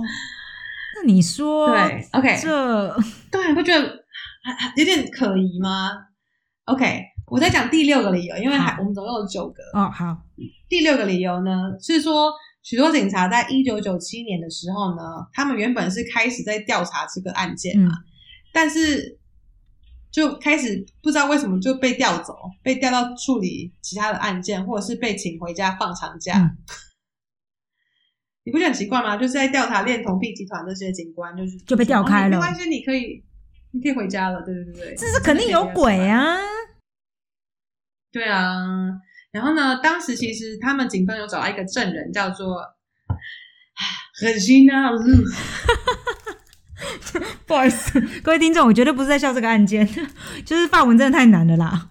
[0.96, 2.96] 那你说 对，OK，这
[3.30, 3.86] 对，会觉得
[4.42, 5.90] 还还有点可疑吗
[6.64, 9.62] ？OK，我在讲第六个理由，因为还我们总共有九个。
[9.72, 10.16] 哦好，
[10.68, 15.02] 第六个理由呢是说，许多警察在一九九七年的时候呢，
[15.32, 18.04] 他们原本是开始在调查这个案件嘛，嗯
[18.52, 19.18] 但是
[20.10, 26.38] 就开始不知道为什么就被调走，被调到处理其他的案件，或者是被请回家放长假。
[26.38, 26.56] 嗯
[28.44, 29.16] 你不觉得很奇怪吗？
[29.16, 33.20] 就是在调查恋童癖集团这些警官，就是就被调开了哦没关系，你可以，
[33.72, 34.40] 你可以回家了。
[34.42, 36.38] 对对对对，这是肯定有鬼啊！
[38.12, 38.64] 对啊，
[39.32, 42.62] 然后呢，当时其实他们警方有找到一个证人，叫做
[44.20, 44.90] 很心啊，
[47.46, 49.86] 不好意思，各位听众，我绝对不是在笑这个案件，
[50.44, 51.88] 就是法文真的太难了啦。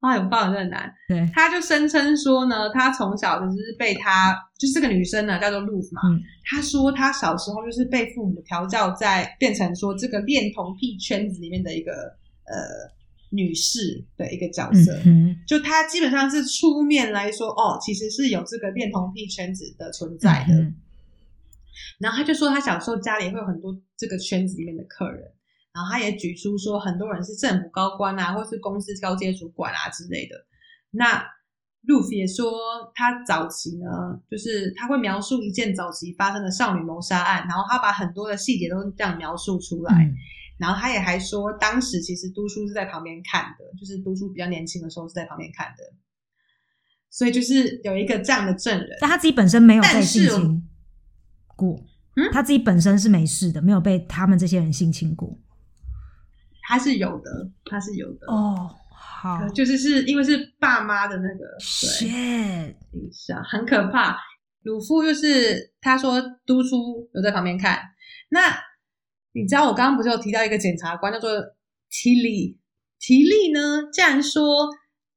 [0.00, 0.92] 啊，有报真的难。
[1.08, 12.52] 对，他就声称说呢，他从小就是被他，就是这个女生呢叫做露嘛，嗯他说他小时候就是被父母调教在变成说这个恋童癖圈子里面的一个呃
[13.32, 14.96] 女士的一个角色。
[15.04, 20.54] 嗯，就她基本上是出面来说，哦，其实是有这个恋童癖圈子的存在的。
[20.54, 20.74] 嗯
[21.98, 25.22] 然后他就说，他小时候家里会有很多这个圈子里面的客人，
[25.72, 30.36] 然后他也举出说，很多人是政府高官啊，或是公司高阶主管啊之类的。
[30.90, 31.24] 那
[31.82, 32.52] 路飞也说，
[32.94, 33.86] 他早期呢，
[34.30, 40.04] 就是他会描述一件早期发生的少女谋杀案，然后他把很多的细节都这样描述出来。
[40.04, 40.14] 嗯
[40.62, 45.82] 然后他也还说，当时其实督叔是在旁边看的，就是督叔比较年轻的时候是在旁边看的，
[47.10, 48.96] 所以就是有一个这样的证人。
[49.00, 50.68] 但他自己本身没有被性侵
[51.56, 51.84] 过，
[52.14, 55.36] 嗯他自己本身是没事的，没有被他们这些人性侵过。
[56.62, 58.26] 他是有的，他是有的。
[58.28, 64.16] 哦，好就是是因为是爸妈的那个对，shit，影响，很可怕。
[64.62, 67.80] 鲁夫就是他说督出有在旁边看，
[68.28, 68.56] 那
[69.32, 71.30] 你知道我刚刚不是有提到一个检察官叫做
[71.90, 72.58] 提利，
[72.98, 73.60] 提利呢
[73.92, 74.68] 竟然说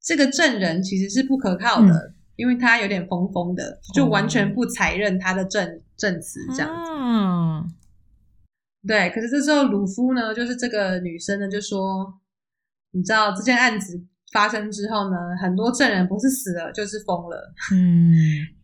[0.02, 6.92] 这个证人其实是不可靠的，因为他有点疯疯的，就完全不采认他的证证词这样子。
[6.92, 7.74] 嗯，
[8.88, 12.14] 对，可是这时候鲁夫呢，就是这个女生呢，就说，
[12.92, 14.02] 你知道这件案子
[14.32, 18.14] 发生之后呢，很多证人不是死了就是疯了，嗯，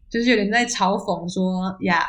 [0.09, 2.05] 就是有点在嘲讽说呀，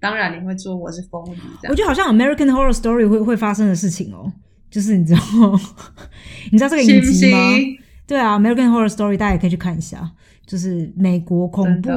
[0.00, 1.70] 当然你会说我是疯子这样。
[1.70, 4.32] 我觉得好像 American Horror Story 会会发生的事情哦，
[4.70, 5.20] 就是你知道，
[6.50, 7.50] 你知道这个影集吗？
[7.50, 7.78] 信？
[8.06, 10.10] 对啊，American Horror Story 大家也可以去看一下，
[10.46, 11.90] 就是美国恐怖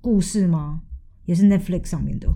[0.00, 0.80] 故事吗？
[1.24, 2.28] 也是 Netflix 上面的。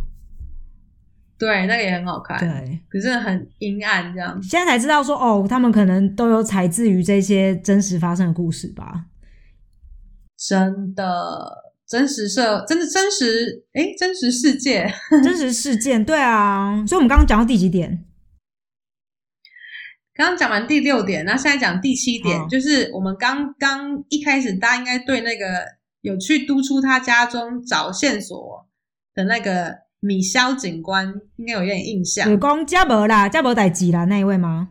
[1.37, 4.43] 对，那个也很好看，对，可是很阴暗这样。
[4.43, 9.05] 现在才知道说哦，他们可能都有采自于这些真实发生的故事吧。
[10.37, 14.93] 真的，真实社，真的真实，诶，真实世界。
[15.25, 18.05] 真实事件，对啊，所以我们刚刚讲到第几点？
[20.15, 25.65] 刚刚讲完第六点，那现在讲第七点，就是我们刚刚一开始大家应该对那个
[26.03, 28.69] 有去督促他家中找线索
[29.15, 32.37] 的那个米肖警官应该有一点印象有。
[32.37, 34.69] 讲加无啦，加无代志啦，那一位吗？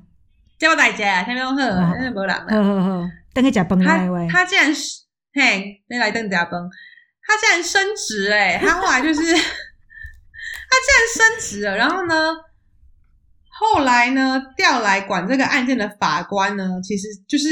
[0.59, 1.55] 叫我大家，下面好，哦
[1.97, 2.63] 那没人呵了。
[2.63, 4.28] 呵呵，等去食饭的那一他位。
[4.30, 5.03] 他竟然是，
[5.34, 6.70] 嘿，你来等家崩，
[7.28, 12.15] 他竟然升职哎、他后来就是 他竟然升职了，然后呢，
[13.49, 17.49] 后来呢调来管这个案件的法官呢，其实就是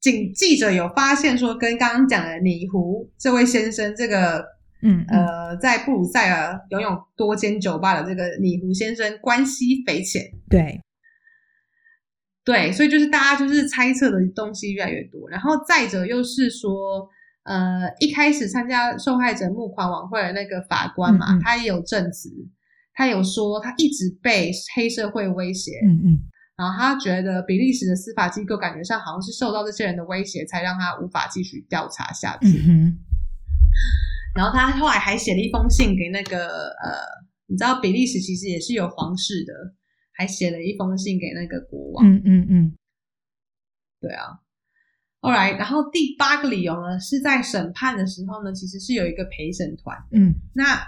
[0.00, 4.38] 警记者有发现说，跟刚刚讲的李胡这位先生这个
[4.82, 5.26] 嗯嗯。
[5.26, 10.22] 呃，在布鲁塞尔拥有多间酒吧的这个李胡先生关系匪浅。
[10.48, 10.80] 对，
[12.44, 17.08] 对，所以就是大家就是猜测的东西越来越多，然后再者又是说，
[17.44, 22.30] 呃，一开始参加受害者募款晚会的那个法官嘛，嗯嗯他也有证词，
[22.94, 26.20] 他有说他一直被黑社会威胁，嗯嗯
[26.56, 32.62] 然后他觉得比利时的司法机构感觉上好像是受到这些人的威胁，才让他无法继续调查下去。
[32.68, 32.98] 嗯，
[34.36, 36.92] 然后他后来还写了一封信给那个呃，
[37.46, 39.52] 你知道比利时其实也是有皇室的，
[40.12, 42.06] 还写了一封信给那个国王。
[42.06, 42.76] 嗯嗯嗯
[44.00, 44.41] 对啊。
[45.24, 49.96] 后来，然后第八个理由呢，是在审判的时候呢，其实是有一个陪审团。
[50.10, 50.84] 嗯那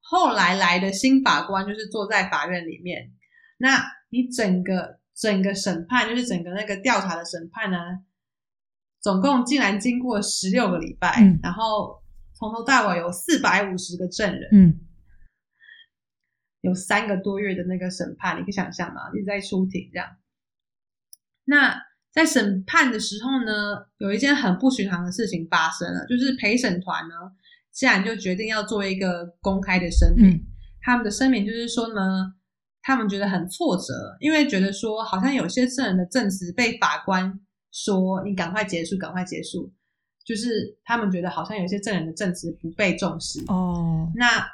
[0.00, 3.10] 后来来的新法官就是坐在法院里面，
[3.58, 7.78] 那你整个整个审判，就是整个那个调查的审判呢，
[9.00, 12.00] 总共竟然经过十六个礼拜，嗯然后
[12.34, 14.80] 从头到尾有四百五十个证人，嗯
[16.60, 19.10] 有三个多月的那个审判，你可以想象吗？
[19.16, 20.16] 一直在出庭这样。
[21.44, 21.82] 那
[22.14, 27.14] 在审判的时候呢，有一件很不寻常的事情发生了，就是陪审团呢，
[27.72, 30.30] 竟然就决定要做一个公开的声明。
[30.30, 30.40] 嗯
[30.86, 32.34] 他们的声明就是说呢，
[32.82, 37.40] 他们觉得很挫折，因为觉得说好像有些证人的证词被法官
[37.72, 39.72] 说你赶快结束，赶快结束，
[40.26, 43.42] 就是他们觉得好像有些证人的证词不被重视。
[43.48, 44.46] 哦，那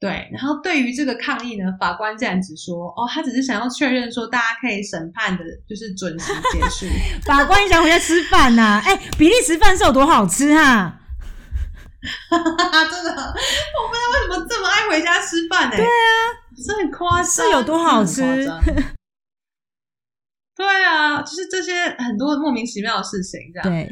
[0.00, 6.86] 对，然后对于这个抗议呢，法官竟然只说哦，他只是想要确认说大家可以审判的，就是准时结束。
[7.26, 10.98] 法官想回家吃饭呐、哎、比利时饭是有多好吃哈、
[12.30, 15.88] 真的，我不知道为什么这么爱回家吃饭呢、对啊，
[16.56, 18.22] 是很夸张，是有多好吃
[20.56, 23.68] 对啊，就是这些很多莫名其妙的事情，这样。
[23.68, 23.90] 对，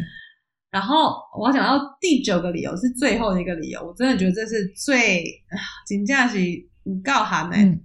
[0.70, 5.24] 然后我要讲到第九个理由是最后的一个理由，我真的觉得这是最
[5.86, 6.38] 金价是
[6.84, 7.80] 无告函哎，嗯。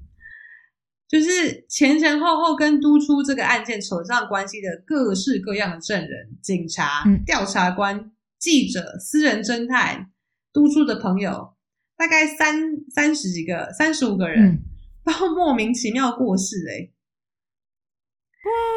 [1.07, 7.23] 就是前前后后跟督出这个案件扯上关系的各式各样的证人、警察、嗯。
[7.23, 10.11] 调查官、记者、私人侦探、
[10.51, 11.53] 督出的朋友，
[11.95, 12.59] 大概三
[12.93, 14.59] 三十几个、三十五个人，嗯，
[15.05, 16.89] 都莫名其妙过世哎、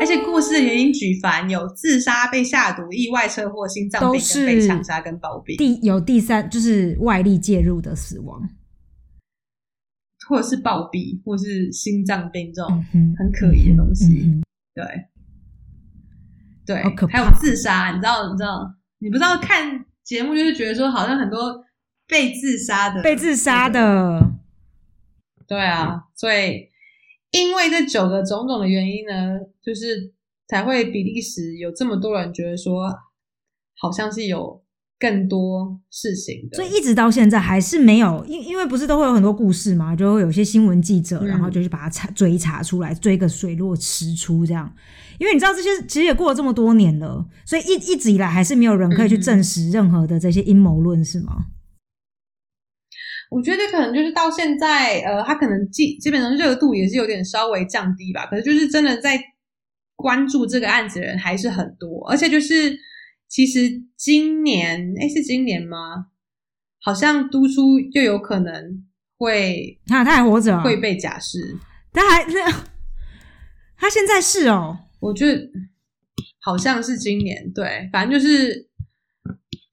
[0.00, 8.40] 而且故事的原因举凡有自杀、被下毒、意外车祸、心脏病、被枪杀跟暴毙，第有第三就是外力介入的死亡，
[10.28, 12.84] 或者是暴毙，或是心脏病这种
[13.18, 14.40] 很可疑的东西。
[14.74, 14.84] 对，
[16.66, 18.30] 对，还有自杀，你知道？
[18.30, 18.74] 你知道？
[18.98, 21.64] 你不知道看节目就是觉得说，好像很多
[22.06, 24.20] 被自杀的，被自杀，的，
[25.46, 26.68] 对啊，所以
[27.32, 30.12] 因为这九个种种的原因呢，就是
[30.48, 32.88] 才会比利时有这么多人觉得说，
[33.80, 34.62] 好像是有
[34.98, 44.72] 更多事情的，所以一直到现在还是没有，因因为不是都会有很多故事嘛，就会有些新闻记者，嗯然后就去把它查追查出来，追个水落石出这样。
[45.18, 51.46] 因为你知道这些其实也过了这么多年了，所以一一直以来还是没有人可以去嗯证实任何的这些阴谋论，是吗？
[53.30, 58.26] 我觉得可能就是到现在，呃，它可能基基本上热度也是有点稍微降低吧。
[58.26, 59.20] 可是就是真的在
[59.94, 62.78] 关注这个案子的人还是很多，而且就是
[63.28, 66.06] 其实今年，哎，是今年吗？
[66.80, 68.84] 好像都出又有可能
[69.18, 71.56] 会他他还活着、啊，会被假释，
[71.92, 72.64] 他还那
[73.76, 75.50] 他现在是哦，我觉得
[76.38, 78.68] 好像是今年，对，反正就是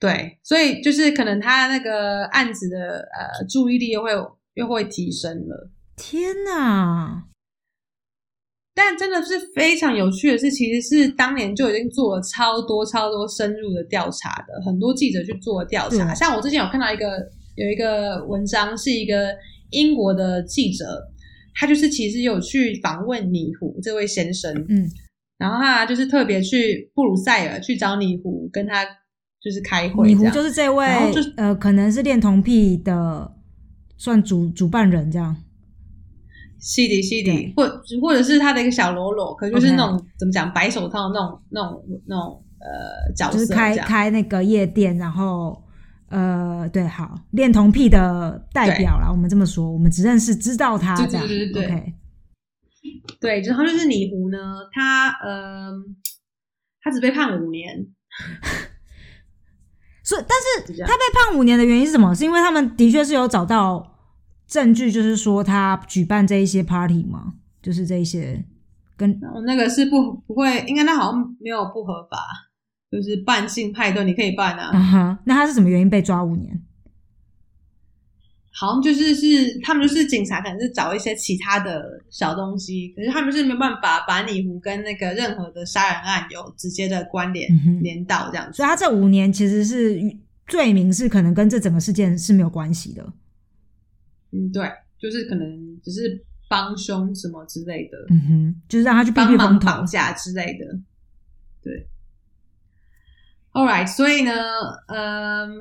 [0.04, 4.12] 对，所以就是可能他那个案子的呃注意力又会
[4.56, 5.72] 又会提升了。
[5.96, 7.24] 天哪！
[8.76, 16.12] 但真的是非常有趣的是，其实是当年就已经做了超多超多深入的调查的，很多记者去做了调查。
[16.12, 17.26] 对像我之前有看到一个
[17.56, 19.34] 有一个文章，是一个
[19.70, 20.86] 英国的记者，
[21.56, 24.86] 他就是其实有去访问尼胡这位先生，嗯，
[25.38, 28.84] 然后他就是特别去布鲁塞尔去找尼胡，跟他
[29.44, 30.30] 就是开会米糊。
[30.32, 33.36] 就是这位然后就呃，可能是恋童癖的
[33.98, 35.36] 算主主办人这样。
[36.60, 37.68] 是的，是的，或
[38.02, 43.78] 或者是他的一个小喽啰，可就是那种怎么讲白手套那种那种那种呃角就是色这样。
[43.78, 45.62] 开开那个夜店，然后
[46.08, 51.28] 呃，对，好，恋童癖的代表啦，我们这么说，我们只认识知道他对这样。
[51.28, 51.94] 对对对
[53.20, 54.38] 对然后就是拟湖呢，
[54.72, 55.72] 他呃，
[56.82, 57.86] 他只被判五年，
[60.04, 62.14] 所以，但是他被判五年的原因是什么？
[62.14, 63.96] 是因为他们的确是有找到
[64.46, 67.34] 证据，就是说他举办这一些 party 吗？
[67.62, 68.44] 就是这一些
[68.98, 72.18] 跟我那个是不不会，应该他好像没有不合法，
[72.92, 76.62] 就是半性派对你可以办啊，那他是什么原因被抓五年？
[78.56, 88.54] 好像就是是他们就是警察，可能是找一些其他的小东西，可是他们是没办法把你湖跟那个任何的杀人案有直接的关联、嗯连到这样子。
[88.58, 90.00] 所以他这五年其实是
[90.48, 93.04] 罪名是可能跟这整个事件是没有关系的。
[94.32, 94.70] 嗯，对，
[95.00, 99.36] 就是可能只是帮凶什么之类的，嗯哼，就是让他去避帮。
[99.36, 100.80] 忙绑架之类的。
[101.64, 101.88] 对
[103.54, 104.32] ，All right，所以呢，
[104.88, 105.58] 嗯，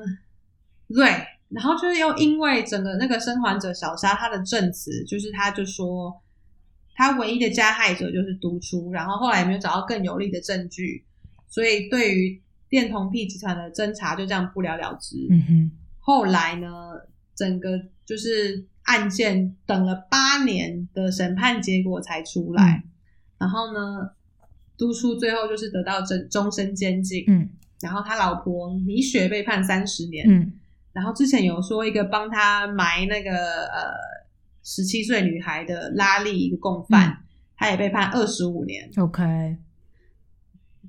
[0.93, 1.07] 对，
[1.53, 6.13] 然后就是又因为整个那个生还者小沙他的证词，就是他就说
[6.95, 11.05] 他唯一的加害者就是督出，然后后来也没有找到更有力的证据，
[11.47, 15.15] 所以对于电童癖集团的侦查就这样不了了之。
[15.29, 16.67] 嗯哼，后来呢，
[17.35, 22.89] 整个就是案件等了八年的审判结果才出来，嗯。
[23.39, 24.09] 然后呢，
[24.77, 27.49] 督出最后就是得到终终身监禁，嗯。
[27.81, 30.53] 然后他老婆米雪被判三十年，嗯
[30.93, 33.31] 然后之前有说一个帮他埋那个
[33.65, 33.91] 呃
[34.63, 37.17] 十七岁女孩的拉力一个共犯，嗯
[37.55, 39.23] 他也被判二十五年，，OK，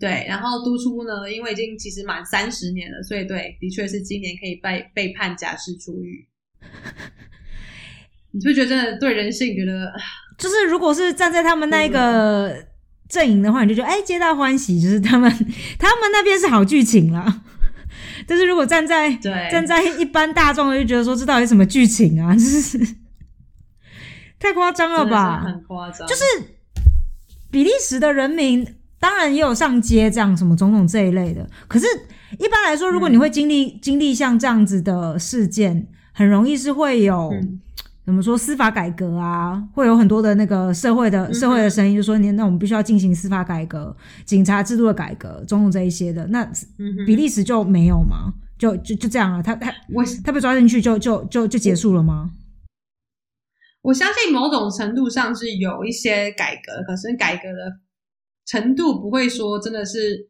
[0.00, 6.26] 对，然后督出呢，因为已经其实满三十年了，所以对，的确是今年可以被被判假释出狱。
[8.32, 9.92] 你就觉得真的对人性觉得
[10.36, 12.66] 就是如果是站在他们那一个
[13.08, 15.30] 阵营的话，你就觉得哎，皆大欢喜，就是他们
[15.78, 17.42] 他们那边是好剧情啦。
[18.26, 22.34] 但是如果站在对站在一般大众，就觉得说这到底什么剧情啊？
[22.36, 22.78] 就是
[24.38, 25.42] 太夸张了吧？
[25.44, 26.22] 很夸张，就是
[27.50, 28.66] 比利时的人民
[28.98, 31.86] 当然也有上街这样什么种种这一类的，可是
[32.38, 37.60] 一般来说，如果你会经历、经历像这样子的事件，很容易是会有、嗯
[38.04, 46.26] 怎么说司法改革啊，会有很多的那个社会的社会的声音，就说你那我们必须要进行司法改革、警察制度的改革，种种这一些的。
[46.26, 46.44] 那
[47.06, 48.34] 比利时就没有吗？
[48.58, 52.30] 就就就这样了，他他我他被抓进去就就就就结束了吗？
[53.82, 57.80] 我相信某种程度上是有一些改革，可是改革的
[58.46, 60.28] 程度不会说真的是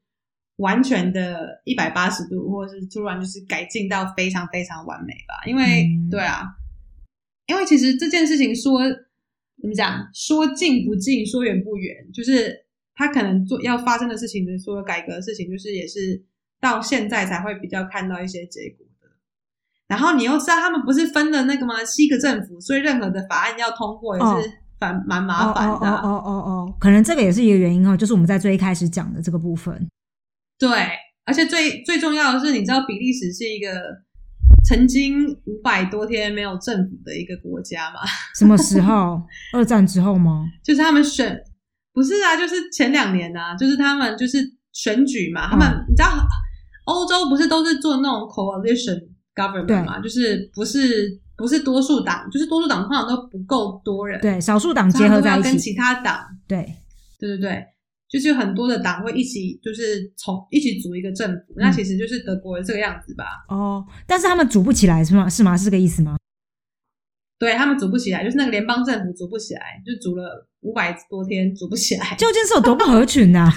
[0.56, 5.34] 完全的一百八十度，或者是突然就是改进到非常非常完美吧。
[5.46, 6.44] 因为、嗯对啊，
[7.46, 8.80] 因为其实这件事情说
[9.60, 12.54] 怎么讲，说近不近，说远不远，就是
[12.94, 16.22] 他可能做要发生的事情的所有改革的事情，就是也是
[16.60, 19.08] 到现在才会比较看到一些结果的。
[19.86, 21.84] 然后你又知道他们不是分了那个吗？
[21.84, 29.88] 七个政府，所以任何的法案要通过也是蛮蛮麻烦的啊、哦哦哦哦哦，可能这个也是一个原因哦，就是我们在最一开始讲的这个部分。
[30.58, 30.70] 对，
[31.24, 33.68] 而且最最重要的是，你知道比利时是一个
[34.64, 38.00] 曾经五百多天没有政府的一个国家嘛？
[38.38, 39.20] 什么时候？
[39.52, 40.46] 二战之后吗？
[40.64, 41.38] 就是他们选
[41.92, 44.38] 不是啊，就是前两年啊，就是他们就是
[44.72, 46.10] 选举嘛，他们、嗯你知道
[46.86, 48.98] 欧洲不是都是做那种 coalition
[49.34, 55.46] government 嘛，就是不是不是多数党，就是多数党通常都不够多人，对，少数党结合在一起。
[55.46, 56.74] 要跟其他党，对，
[57.18, 57.64] 对对对。
[58.14, 63.24] 就是很多的党会一起，就是从一起组一个政府，那嗯其实就是德国的这个样子吧。
[63.48, 65.28] 哦，但是他们组不起来是吗？
[65.28, 65.56] 是吗？
[65.56, 66.16] 是这个意思吗？
[67.40, 72.14] 对他们组不起来，就是那个联邦政府组不起来，就组了五百多天组不起来。
[72.16, 73.50] 究竟是有多不合群呐、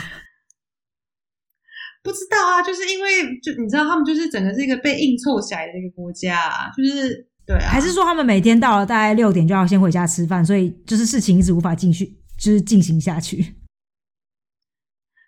[2.02, 13.54] 不知道啊，就是因为就你知道，他们就是整个是一个被硬凑起来的一个国家啊，就是对啊，还是说他们每天到了大概六点就要先回家吃饭，所以就是事情一直无法继续，就是进行下去？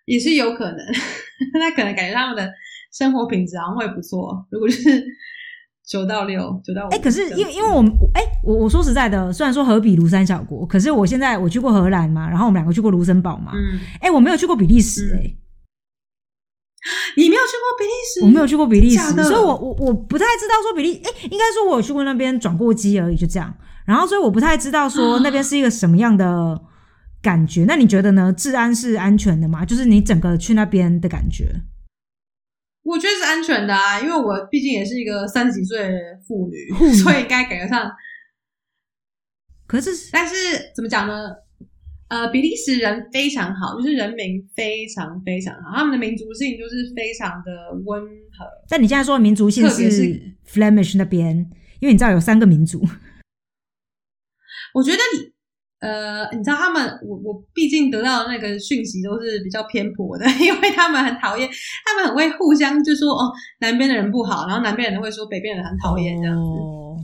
[0.06, 0.78] 也是有可能，
[1.54, 2.50] 那可能感觉他们的
[2.92, 4.46] 生活品质好像会不错。
[4.50, 5.04] 如果就是
[5.88, 15.22] 九到六，九到五，哎、可是因为因为我们哎、我我说实在的，虽然说荷比庐山小国，可是我现在我去过荷兰嘛，然后我们两个去过卢森堡嘛，嗯哎、嗯，我没有去过比利时、哎、
[17.16, 18.24] 你没有去过比利时？
[18.24, 23.52] 我没有去过比利时所以我我我不太知道说比利，哎、应该说我有去过那边转过机而已，就这样。
[23.84, 26.60] 然后所以我不太知道说那边是一个什么样的
[27.22, 27.64] 感觉。
[27.64, 28.32] 那你觉得呢？
[28.32, 29.64] 治安是安全的吗？
[29.64, 31.46] 就是你整个去那边的感觉？
[32.82, 37.90] 我觉得是安全的啊，因为我毕竟也是一个三十几岁的妇女，所以应该感觉上。
[39.66, 40.34] 可是但是
[40.74, 41.14] 怎么讲呢？
[42.08, 48.44] 呃，比利时人非常好，就是人民非常非常好，他们的民族性就是非常的温和。
[48.68, 51.36] 但你现在说的民族性是 Flemish 那边，
[51.78, 52.80] 因为你知道有三个民族，
[54.74, 55.29] 我觉得你
[55.80, 61.48] 呃，你知道他们，我我毕竟得到的那个讯息都是比较偏颇的， 因为他们很讨厌，
[61.84, 66.40] 他们很会互相就说哦，南边的人不好，然后南边人会说北边人很讨厌这样子。
[66.40, 66.96] 哦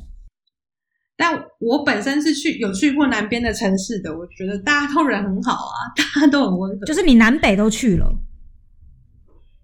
[1.19, 6.85] 但我本身是去有去过南边的城市的，我觉得大家都人很好啊， 大家都很温和。
[6.85, 8.07] 就是你南北都去了，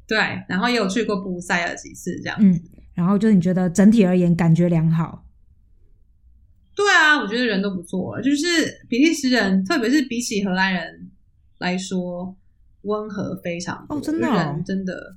[0.08, 0.16] 对，
[0.48, 2.38] 然后也有去过布鲁塞尔几次这样。
[2.40, 2.58] 嗯，
[2.94, 5.22] 然后就是你觉得整体而言感觉良好，
[6.74, 8.46] 对啊，我觉得人都不错，就是
[8.88, 11.10] 比利时人，特别是比起荷兰人
[11.58, 12.34] 来说，
[12.82, 13.96] 温和非常多。
[13.96, 15.14] 哦真的哦人真的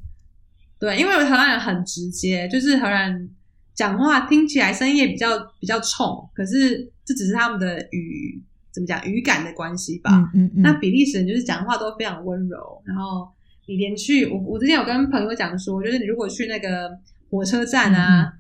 [0.77, 3.30] 对，因为荷兰人很直接，就是荷兰人
[3.73, 5.27] 讲话听起来声音也比较
[5.60, 8.41] 比较冲，可是这只是他们的语
[8.72, 10.11] 怎么讲语感的关系吧。
[10.34, 13.27] 嗯嗯嗯，那比利时人就是讲话都非常温柔，然后
[13.68, 16.91] 你连去我我之前有跟朋友讲说，就是你如果去那个
[17.30, 18.34] 火车站啊，嗯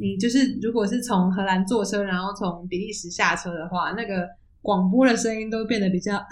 [0.00, 4.26] 你就是如果是从荷兰坐车，然后从比利时下车的话，那个
[4.62, 6.26] 广播的声音都变得比较啊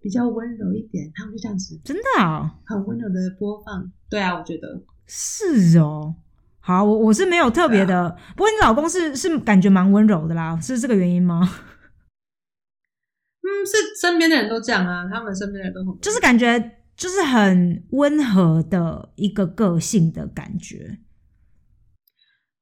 [0.00, 3.92] 比较温柔一点，他们就这样子真的啊、很温柔的播放。
[4.10, 6.16] 对啊，我觉得是哦。
[6.58, 11.40] 好，我我是没有特别的，不过你老公是是感觉蛮温柔的啦，是这个原因吗？
[13.42, 16.58] 嗯，是身边的人都这样啊，他们身边的人都很就是感觉
[16.96, 20.98] 就是很温和的一个个性的感觉。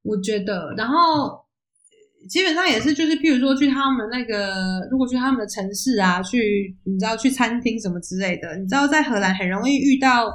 [0.04, 0.94] 我觉得，然后
[1.28, 10.30] 呃基本上也是，就是譬如说去他们那个，如果去他们的城市啊，去你知道去餐厅什么之类的，你知道在荷兰很容易遇到，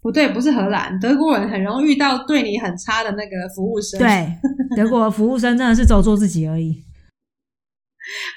[0.00, 4.30] 不对，不是荷兰，德国人很容易遇到对你很差的那个服务生，，对，
[4.76, 6.84] 德国服务生真的是只有做自己而已。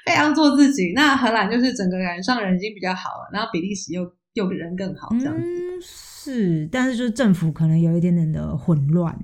[0.04, 0.94] 非常做自己。
[0.96, 4.02] 那荷兰就是整个人上人已经比较好了，然后比利时又
[4.34, 5.44] 又人更好这样子。
[5.44, 9.16] 嗯，是，但是就是政府可能有一点点的混乱。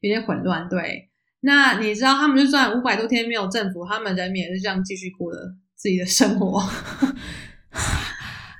[0.00, 0.68] 有点混乱。
[0.68, 1.08] 对，
[1.40, 5.38] 那你知道他们就算五百多天没有政府，他们人民也是这样继续过的
[5.76, 6.60] 自己的生活。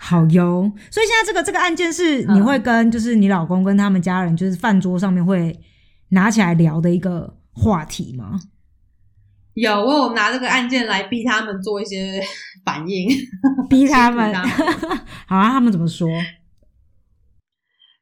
[0.00, 5.54] 好哟，所以现在这个这个案件是嗯你会跟就是你老公跟他们家人就是饭桌上面会
[6.10, 8.40] 拿起来聊的一个话题吗？
[9.52, 12.22] 有，我有拿这个案件来逼他们做一些
[12.64, 13.08] 反应，
[13.68, 14.32] 逼他们，
[15.26, 16.08] 好啊，他们怎么说？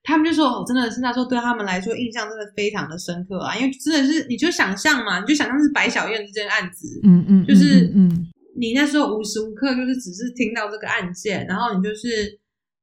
[0.06, 8.26] 他们就说：“哦，真的是那时候对他们来说印象真的非常的深刻啊，因为真的是你就想象嘛，你就想象是白小燕这件案子，嗯嗯，嗯就是嗯嗯
[8.56, 12.38] 你那时候无时无刻就是只是听到这个案件，然后你就是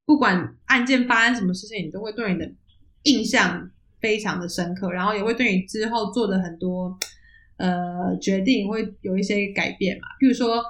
[0.06, 2.46] 不管案件发生什么事情，你都会对你的
[3.04, 3.72] 印象
[4.02, 6.96] 非常的深刻，然后也会对你之后做的很多
[7.58, 10.08] 呃决定会有一些改变嘛。
[10.22, 10.62] 譬如说，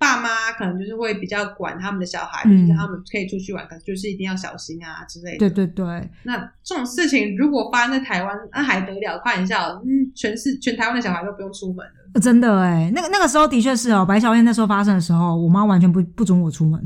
[0.00, 5.38] 爸妈可能就是会比较管他们的小孩，嗯就是他们可以出去玩，可是就是一定要小心啊之类的。
[5.38, 9.20] 对对对，那这种事情如果发生在台湾，那还得了？
[9.22, 12.20] 开玩笑，嗯，全是全台湾的小孩都不用出门了。
[12.20, 16.82] 真的哎，那个那个时候的确是哦，白小燕那时候发生的时候，我妈完全不不准我出门。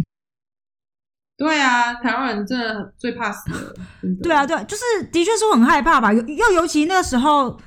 [1.36, 3.74] 对啊，台湾人真的最怕死了。
[4.22, 4.82] 对啊，对啊，就是
[5.12, 7.58] 的确是我很害怕吧，又又尤其那个时候，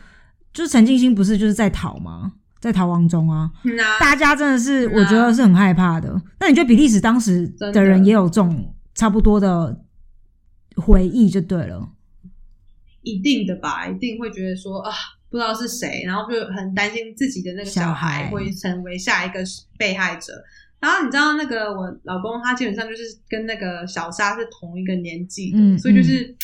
[0.52, 2.34] 就是陈静心不是就是在逃吗？
[2.60, 6.22] 在逃亡中啊，嗯啊，大家真的是嗯啊我觉得是很害怕的。
[6.40, 9.84] 那你觉得比利时当时的的人也有这种差不多的
[10.76, 11.90] 回忆就对了？
[13.04, 14.92] 一定的吧，一定会觉得说啊，
[15.30, 19.40] 不知道是谁，然后就很担心自己的那个小小孩孩会成为下一个
[19.78, 20.34] 被害者。
[20.80, 26.36] 然后你知道那个我老公他基本上就是跟那个小沙是同一个年纪的，嗯所以就是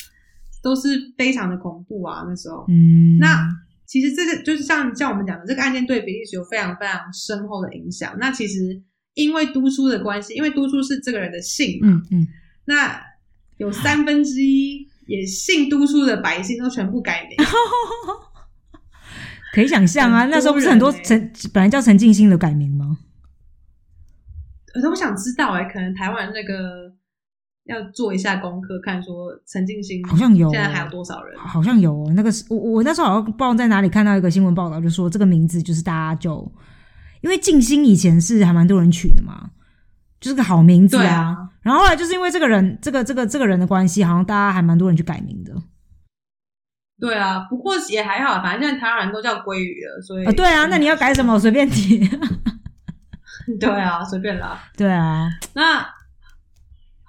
[0.62, 2.24] 都是非常的恐怖啊。
[2.28, 3.48] 那时候，嗯，那
[3.94, 8.18] 其实这个就是像像我们讲的，这个案件对比利时有非常非常深厚的影响。
[8.20, 8.82] 那其实
[9.14, 12.28] 因为督书的关系，因为督书是这个人的姓，嗯嗯，
[12.66, 13.00] 那
[13.58, 17.38] 有三分之一也姓督书的百姓都全部改名。
[19.54, 22.98] 可以想象啊，那时候不是很多陈本来叫陈静心的改名吗？
[24.74, 26.92] 呃，我想知道哎、可能台湾那个
[27.66, 31.40] 要做一下功课，看说陈静心好像有现在还有多少人？
[31.40, 36.52] 好像有哦，那个是我我那时候好像不知道在哪里看到一个新闻报道，就说这个名字就是大家就
[37.22, 39.52] 因为静心以前是还蛮多人取的嘛，
[40.20, 41.22] 就是个好名字对啊。
[41.22, 45.54] 啊然后后来就是因为这个人这个这个这个人的关系，好像大家还蛮多人去改名的。
[47.00, 51.34] 对啊，不过也还好，反正现在台湾人都叫鲑鱼了，所以啊，对啊，那你要改什么？
[51.34, 52.00] 我随便提。
[53.60, 54.60] 对啊，随便啦。
[54.76, 55.86] 对啊，那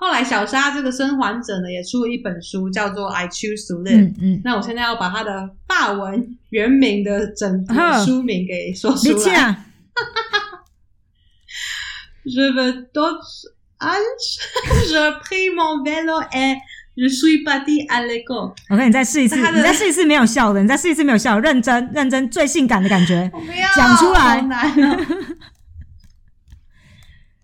[0.05, 3.95] 后来小沙这个生还者呢，也出了一本书，叫做《I Choose to Live》。
[3.97, 9.19] 嗯嗯，那我现在要把他的法文原名的整个书名给说出你来。
[9.35, 9.57] 讲，
[12.27, 13.47] Je veux d'autres
[13.81, 14.41] âges.
[14.91, 16.59] Je pris mon vélo et
[16.99, 18.53] je suis parti à l'école.
[18.69, 23.33] 我看你再试一次，你再试一次没有笑的，你再试一次没有笑，认真认真最性感的感觉。
[23.75, 24.43] 讲出来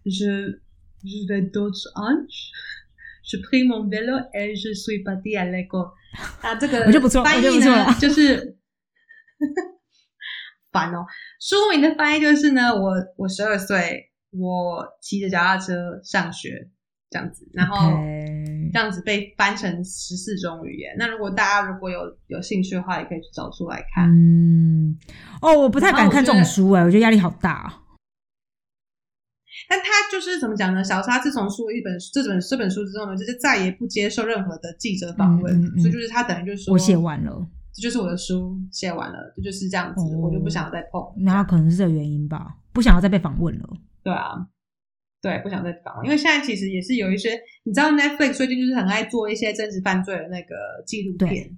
[0.05, 0.59] Je
[1.05, 2.51] je vais d'autres anges.
[3.23, 5.93] Je pris mon vélo et je suis parti à l'école.
[6.43, 8.57] 啊， 这个我就不错翻译我就不错了，就是
[10.73, 11.07] 烦哦。
[11.39, 16.69] 书名的翻译就是呢，我我十二岁，我骑着脚踏车上学
[17.09, 17.77] 这样子，然后
[18.73, 20.97] 这样子被翻成十四种语言。
[20.99, 24.11] 那如果大家如果有有兴趣的话，也可以去找出来看。
[24.11, 24.99] 嗯，
[25.41, 27.71] 哦，我不太敢看这种书哎、我觉得压力好大、哦。
[29.71, 30.83] 但他就是怎么讲呢？
[30.83, 41.01] 小沙自从出了一本这本这本书之后呢，就是再也不接受任何的记者访问，嗯嗯嗯所以就是他等于就是说，我写完了，这就是我的书，写完了，这就是这样子，哦我就不想要再碰。
[41.19, 43.69] 那可能是这个原因吧，不想要再被访问了。
[44.03, 44.45] 对啊，
[45.23, 51.57] 对，不想再访问，因为现在其实也是有一些，你知道 Netflix 最近就是很爱做一些真实犯罪的那个纪录片，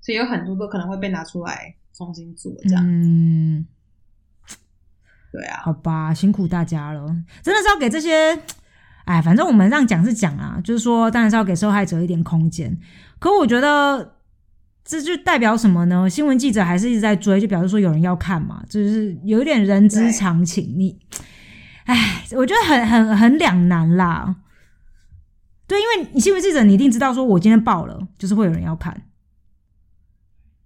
[0.00, 3.64] 所以有很多都可能会被拿出来重新做，这样、嗯，
[5.32, 7.06] 对啊，好吧，辛苦大家了，
[7.42, 8.36] 真的是要给这些，
[9.04, 12.76] 哎，反正我们这样讲是讲啊，就是说，当然是要给受害者一点空间。
[13.18, 14.16] 可我觉得
[14.84, 16.10] 这就代表什么呢？
[16.10, 20.74] 新闻记者还是一直在追，就表示说有人要看嘛，就是有一点人之常情。
[20.76, 20.98] 你，
[21.84, 24.36] 哎，我觉得很很很两难啦。
[25.68, 29.00] 对，因为你新闻记者，你一定知道，说我今天报了，就是会有人要看。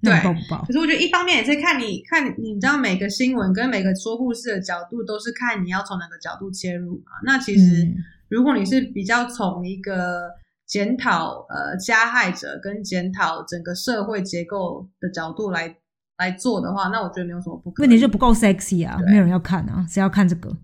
[0.04, 0.72] 对可？
[0.72, 7.12] 是我觉得一方面也是看你看你，你知道每个新闻跟每个说故事的角度都是看你要从哪个角度切入嘛。
[7.24, 7.94] 那其实嗯
[8.28, 10.30] 如果你是比较从一个
[10.66, 15.76] 检讨呃加害者跟检讨整个社会结构的角度来
[16.18, 17.86] 来做的话，那我觉得没有什么不可以。
[17.86, 20.56] 问题就不够 sexy 啊，对没有人要看啊，谁要看这个？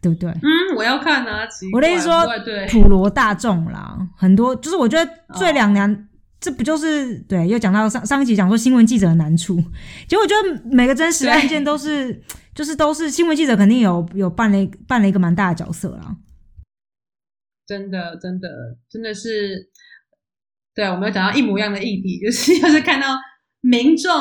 [0.00, 0.30] 对不对？
[0.30, 1.46] 嗯，我要看啊。
[1.72, 2.26] 我的意思说
[2.70, 6.08] 普罗大众啦，很多就是我觉得最哦两难，
[6.42, 7.46] 这不就是对？
[7.46, 9.54] 又讲到上上一集讲说新闻记者的难处，
[10.08, 12.20] 结果我觉得每个真实对案件都是，
[12.52, 16.16] 就是都是新闻记者肯定有有扮了一扮了一个蛮大的角色啦。
[17.64, 18.48] 真的真的
[18.90, 19.70] 真的是，
[20.74, 23.06] 对，我们要讲到一模一样的议题，就是要是看到
[23.60, 24.12] 民众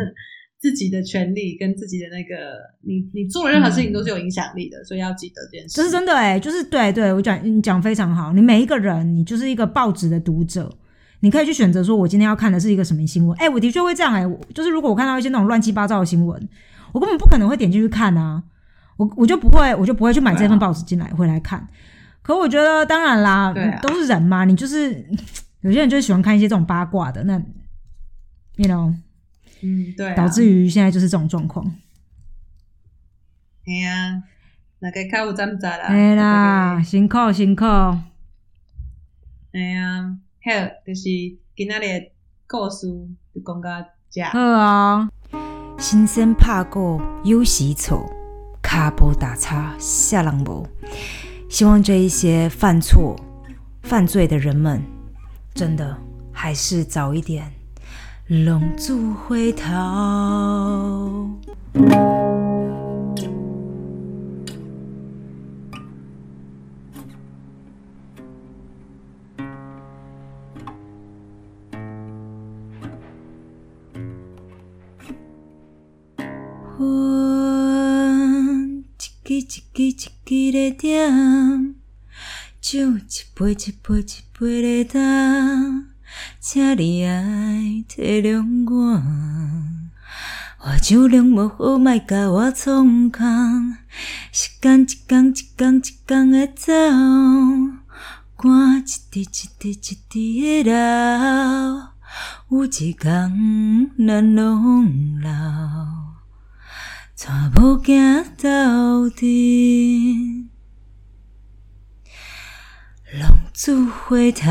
[0.58, 5.76] 自己的权利跟自己的那个，你你做的任何事情都是有影响力的，所以要记得这件事。
[5.76, 8.32] 这是真的哎、就是对对，我讲你讲非常好。
[8.32, 10.74] 你每一个人，你就是一个报纸的读者，
[11.20, 13.36] 你可以去选择说，我今天要看的是一个什么新闻。
[13.38, 16.48] 哎、我的确会这样哎、我就是如果我看到一些那种乱七八糟的新闻，
[16.92, 18.42] 我根本不可能会点进去看啊，
[18.96, 21.68] 我我就不会，我就不会去买这份报纸进来回来看。
[22.22, 24.92] 可我觉得，当然啦，啊都是人嘛，你就是
[25.62, 27.38] 有些人就是喜欢看一些这种八卦的，那
[28.56, 28.94] you know
[29.62, 31.66] 嗯，对、啊，导致于现在就是这种状况。
[33.66, 34.22] 哎呀，
[34.78, 35.86] 那个客户怎么知啦？
[35.88, 37.64] 哎啦，辛苦辛苦。
[39.52, 40.16] 哎呀，
[40.48, 40.54] 好，
[40.86, 41.02] 就是
[41.54, 42.10] 今仔日的
[42.46, 42.86] 故事
[43.34, 43.68] 就讲到
[44.08, 44.22] 这。
[44.22, 45.06] 好啊，
[45.78, 48.10] 新生拍果有时错，
[48.62, 50.66] 卡波打叉下人无。
[51.50, 53.14] 希望这一些犯错、
[53.82, 54.82] 犯罪的人们，
[55.52, 55.98] 真的
[56.32, 57.52] 还是早一点
[58.28, 61.28] 拢住回头。
[76.80, 76.84] 云
[79.26, 81.74] 一支一支一支在点，
[82.60, 83.02] 酒一
[83.34, 84.04] 杯一杯一
[84.38, 85.86] 杯在干，
[86.38, 89.02] 请你爱体谅我。
[90.60, 93.74] 我酒量无好，莫甲我创空。
[94.30, 96.72] 时间一天一天一天的走，
[98.36, 100.74] 汗一滴一滴一滴的流，
[102.50, 105.97] 有一天咱拢老。
[107.20, 110.50] 带无行到底，
[113.12, 114.48] 浪子回头。